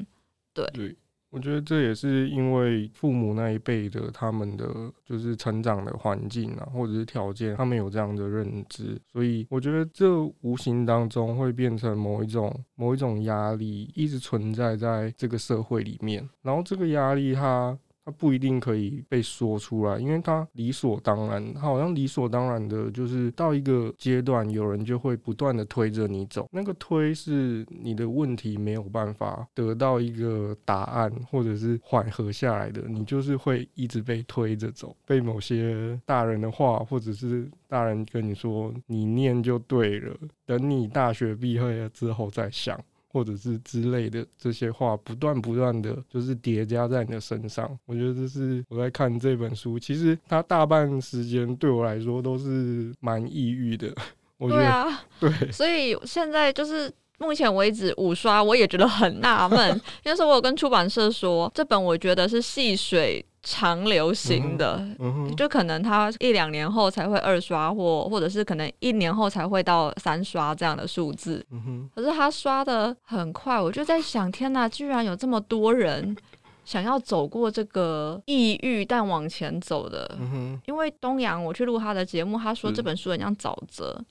[0.53, 0.97] 对，对，
[1.35, 4.72] 我觉得这也是因为父母那一辈的他们的
[5.05, 16.26] 就是成长的环境啊，或者是条件，他们有这样的认知，所以我觉得这无形当中会变成某一种某一种压力，一直存在在这个社会里面。
[16.43, 17.76] 然后这个压力它。
[18.05, 26.47] 他不一定可以被说出来，因为他理所当然，他好像理所当然的，就是到一个阶段，有人就会不断的推着你走。
[26.53, 42.79] 那个推是你的问题没有办法得到一个答案，或者是缓和下来的，你就是会一直被推着走，被某些大人的话，或者是大人跟你说你念就对了，等你大学毕业了之后再想。
[43.15, 47.71] 或者是之类的这些话，不断不断的就是叠加在你的身上。
[47.87, 53.95] 我觉得这是我在看这本书，其实它大半时间对我来说都是蛮抑郁的。
[54.37, 59.71] 我觉得，对啊， 对，所以现在就是目前为止五刷，我也觉得很纳闷。
[60.05, 63.25] 因为说我有跟出版社说，这本我觉得是细水。
[63.45, 71.45] 长流行的，嗯嗯、就可能他一两年后才会二刷或，或或者是可能一年后才会到三刷这样的数字。
[71.51, 76.17] 嗯、可是他刷的很快，我就在想，天哪，居然有这么多人
[76.65, 80.11] 想要走过这个抑郁但往前走的。
[80.19, 84.03] 嗯、因为东阳我去录他的节目，他说这本书很像沼泽，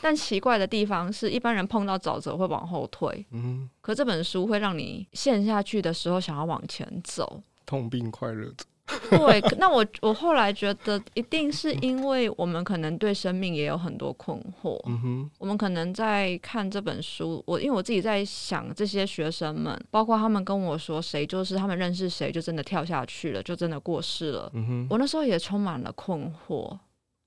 [0.00, 8.64] 但奇怪的地方是一般人碰到沼泽会往后退，嗯、可这本书会让你陷下去的时候想要往前走，痛并快乐着。
[9.10, 14.80] 对，那我我后来觉得，一定是因为我们可能对生命也有很多困惑。
[14.86, 24.50] 嗯哼，我们可能在看这本书，我因为我自己在想这些学生们，包括他们跟我说谁就是他们认识谁就真的跳下去了，就真的过世了。
[24.54, 26.76] 嗯哼，我那时候也充满了困惑。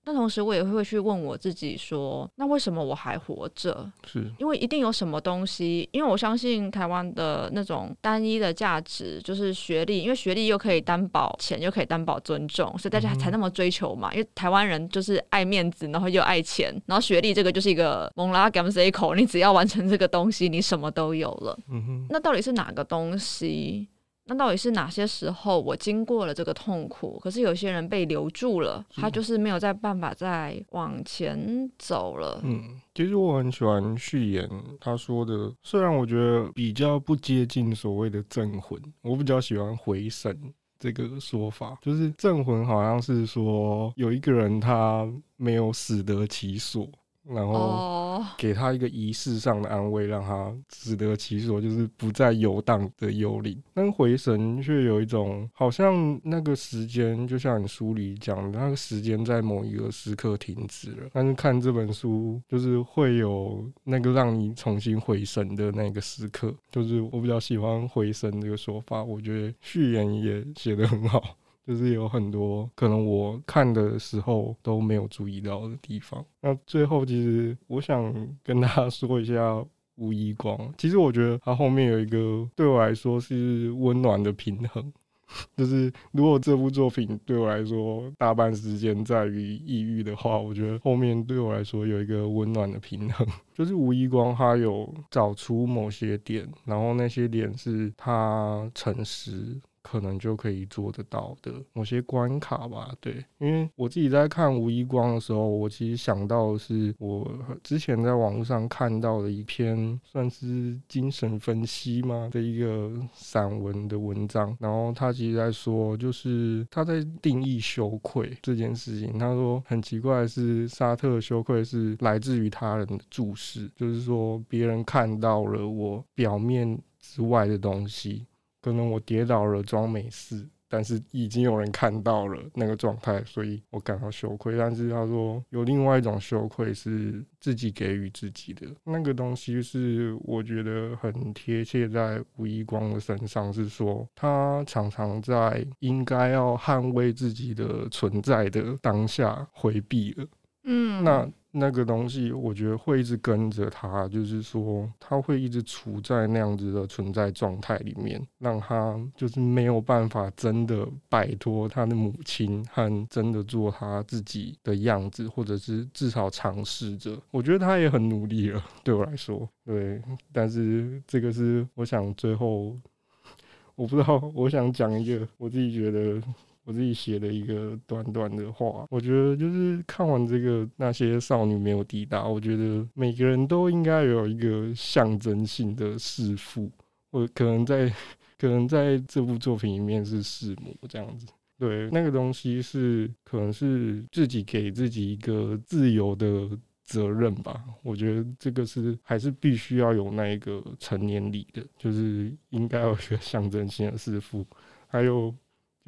[0.09, 3.87] 那同时，我也会去问我自己说：那为什么我还活着？
[4.07, 5.87] 是因为一定有什么东西？
[5.91, 14.09] 因为我相信台湾的那种单一的价值就是学历，因为学历又可以担保钱，又可以担保尊重，所以大家才那么追求嘛。
[14.09, 21.55] 嗯、因为台湾人就是爱面子，然后又爱钱，然后学历这个就是一个蒙拉甘塞口，你只要完成这个东西，你什么都有了。
[21.69, 23.87] 嗯哼，那到底是哪个东西？
[24.29, 27.19] 那到底是哪些时候我经过了这个痛苦？
[27.19, 32.39] 可是有些人被留住了，他就是没有再办法再往前走了。
[32.43, 34.47] 嗯，其实我很喜欢序言
[34.79, 45.05] 他说的，虽然我觉得比较不接近所谓的镇魂，我比较喜欢回神这个说法，就是镇魂好像是说有一个人他
[45.35, 46.87] 没有死得其所。
[47.29, 53.61] 然后给他一个仪式上的安慰，让他死得其所，就是不再游荡的幽灵。
[53.73, 61.09] 但回神却有一种，好像那个时间，就像你书里讲的，那个时间在某一个时刻停止了。
[61.13, 66.53] 但是看这本书，就是会有那个让你重新回神的那个时刻。
[66.71, 71.35] 就是我比较喜欢回神这个说法，我觉得序言也写得很好。
[71.65, 76.25] 就是有很多可能我看的时候都没有注意到的地方。
[76.41, 79.63] 那最后，其实我想跟大家说一下
[79.95, 80.57] 吴一光。
[80.77, 84.91] 其实我觉得他后面有一个对我来说是温暖的平衡。
[85.55, 93.27] 就是如果这部作品对我来说大半时间在于抑郁的话，我觉得后面对我来说有一个温暖的平衡。
[93.53, 99.55] 就是吴一光他有找出某些点，然后那些点是他诚实。
[99.81, 107.29] 可能就可以做得到的某些关卡吧，对，因为我自己在看吴一光的时候，我其实想到的是我
[107.63, 128.25] 之前在网络上看到的一篇算是精神分析嘛的一个散文的文章，然后他其实在说，就是他在定义羞愧这件事情，他说很奇怪的是，沙特羞愧是来自于他人的注视，就是说别人看到了我表面之外的东西。
[128.61, 134.57] 可能我跌倒了，装没事，但是已经有人看到了那个状态，所以我感到羞愧。
[134.57, 150.27] 但是他说有另外一种羞愧是自己给予自己的那个东西，是我觉得很贴切在吴一光的身上，是说他常常在应该要捍卫自己的存在的当下回避了。
[150.63, 151.29] 嗯，那。
[151.51, 167.19] 那个东西，我觉得会一直跟着他，就是说，他会一直处在那样子的存在状态里面，让他就是没有办法真的摆脱他的母亲，和真的做他自己的样子，或者是至少尝试着。
[167.31, 170.01] 我觉得他也很努力了，对我来说，对。
[170.31, 172.77] 但是这个是我想最后，
[173.75, 176.21] 我不知道，我想讲一个我自己觉得。
[176.69, 186.71] 我自己写的一个短短的话，我觉得就是看完这个那些少女没有抵达，我觉得每个人都应该有一个象征性的弑父，
[187.11, 187.91] 或可能在
[188.37, 191.25] 可能在这部作品里面是弑母这样子。
[191.57, 196.47] 对，那个东西是可能是自己给自己一个自由的
[196.83, 197.63] 责任吧。
[197.81, 204.45] 我觉得这个是还是必须要有那一个成年礼的，就是应该有一个象征性的弑父。
[204.87, 205.33] 还有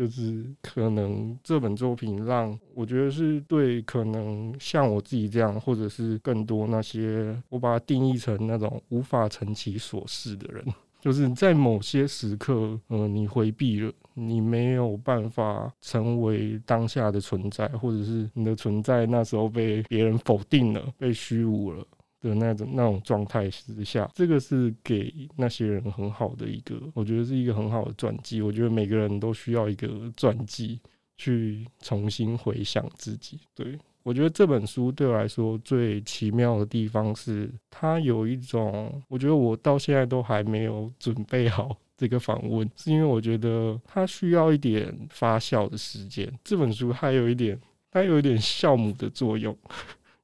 [0.01, 10.65] 就是可能这本作品让我觉得是对可能像我自己这样，或者是更多那些我把它定义成那种无法成其所事的人。
[10.99, 21.85] 就是在某些时刻，嗯、呃，你回避了，你没有办法成为当下的存在，或者是你的存在那时候被别人否定了，被虚无了
[22.21, 28.41] 的那种那种状态之下，这个是给那些人很好的一个，我觉得是一个很好的传记。
[28.41, 30.79] 我觉得每个人都需要一个传记，
[31.17, 33.77] 去重新回想自己，对。
[34.03, 46.27] 我觉得这本书对我来说最奇妙的地方是，它有一种，我觉得我到现在都还没有准备好 这个访问，是因为我觉得它需要一点发酵的时间。
[46.43, 47.59] 这本书还有一点，
[47.91, 49.55] 它有一点酵母的作用，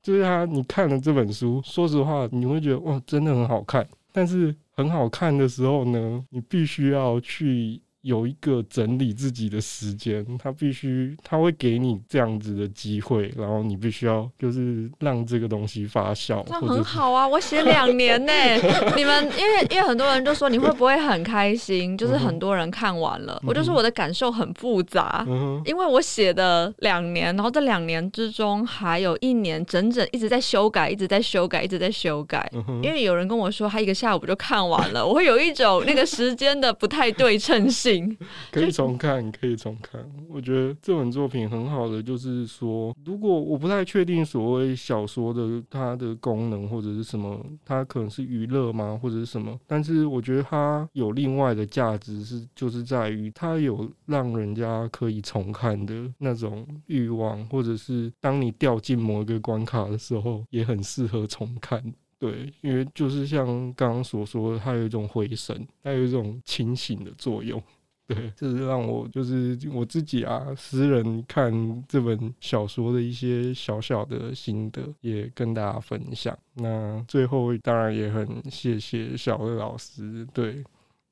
[0.07, 3.85] 就是它，你看了这本书，说实话，你会觉得哇，真的很好看。
[4.13, 7.81] 但是很好看的时候呢，你必须要去。
[8.07, 16.41] 有一个整理自己的时间，他必须他会给你这样子的机会，然后你必须要就是让这个东西发酵。
[16.45, 18.31] 这样很好啊，我写两年呢。
[18.95, 21.97] 你们因为因为很多人就说你会不会很开心？
[21.97, 25.25] 就是很多人看完了，我就说我的感受很复杂，
[25.65, 32.49] 因为我写的两年，然后这两年之中还有一年整整一直在修改，一直在修改，一直在修改。
[32.81, 37.96] 因为有人跟我说他一个下午就看完了，我会有一种那个时间的不太对称性。
[38.51, 40.03] 可以重看，可以重看。
[40.29, 49.57] 我觉得这本作品很好的，就是说，如果我不太确定所谓小说的它的功能或者是什么，它可能是娱乐吗，或者是什么？
[49.65, 61.81] 但是我觉得它有另外的价值，是就是在于它有让人家可以重看的那种欲望，或者是当你掉进某一个关卡的时候，也很适合重看。
[62.19, 63.45] 对，因为就是像
[63.75, 67.61] 刚刚所说的，它有一种回神，它有一种清醒的作用。
[68.07, 71.51] 对， 这是让我就是我自己啊，私人看
[71.87, 76.37] 这本小说的一些小小的心得，也跟大家分享。
[76.53, 80.63] 那最后当然也很谢谢小乐老师，对，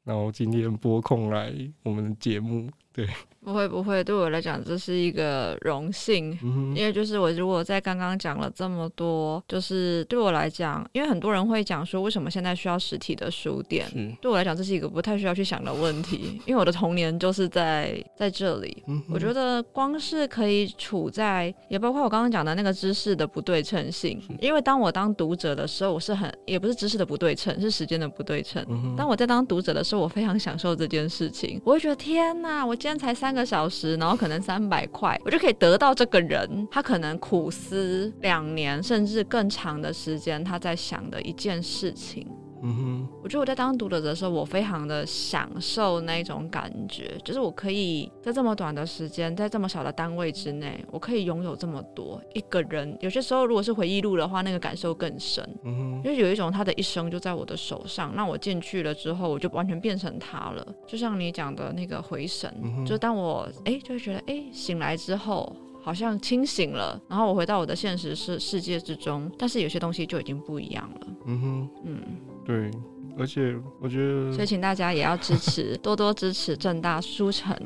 [0.06, 3.08] 然后今天拨空来我们的节目，对。
[3.46, 28.66] 不会不会，对我来讲这是一个荣幸，嗯、因为就是我如果在刚刚讲了这么多，就是对我来讲，因为很多人会讲说为什么现在需要实体的书店，是对我来讲这是一个不太需要去想的问题，因为我的童年就是在在这里，嗯、我觉得光是可以处在，也包括我刚刚讲的那个知识的不对称性，因为当我当读者的时候，我是很也不是知识的不对称，是时间的不对称。
[28.68, 33.34] 嗯、当我在当读者的时候，我非常享受这件事情，我会觉得天哪，我今天才三。
[33.34, 42.26] 个小时，然后可能三百块，我就可以得到这个人，他可能苦思两年甚至更长的时间，他在想的一件事情。
[42.62, 52.98] 嗯哼，我觉得我在当读者的时候，我非常的享受那种感觉，就是我可以在这么短的时间，在这么小的单位之内，我可以拥有这么多一个人。
[53.02, 55.48] 有些时候，如果是回忆录的话，那个感受更深。
[55.64, 60.66] 嗯哼，因为有一种他的一生就在我的手上，那我进去了之后，我就完全变成他了。
[60.88, 65.56] 就像你讲的那个回神，嗯，就当我哎，就会觉得哎，醒来之后。
[65.86, 71.08] 好像清醒了，然后我回到我的现实世世界之中，但是有些东西就已经不一样了。
[71.28, 72.02] 嗯哼，嗯，
[72.46, 72.70] 对，
[73.18, 77.58] 而且我觉得，所以请大家也要支持， 多多支持正大书城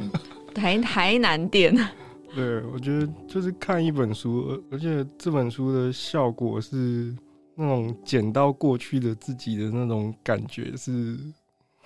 [0.55, 1.75] 台台南店。
[2.33, 7.15] 对，我觉得就是看一本书，而且这本书的效果是
[7.55, 11.17] 那种捡到过去的自己的那种感觉是。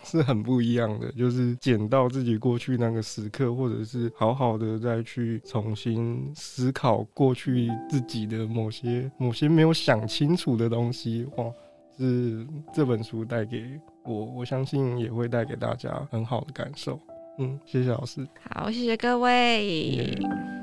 [0.06, 11.46] 是很不一样的，就是捡到自己过去那个时刻，或者是好好的再去重新思考过去自己的某些某些没有想清楚的东西，哇，
[11.98, 17.00] 是这本书带给我，我相信也会带给大家很好的感受。
[17.38, 18.28] 嗯，谢谢老师。
[18.50, 20.20] 好，谢谢各位。
[20.20, 20.63] Yeah.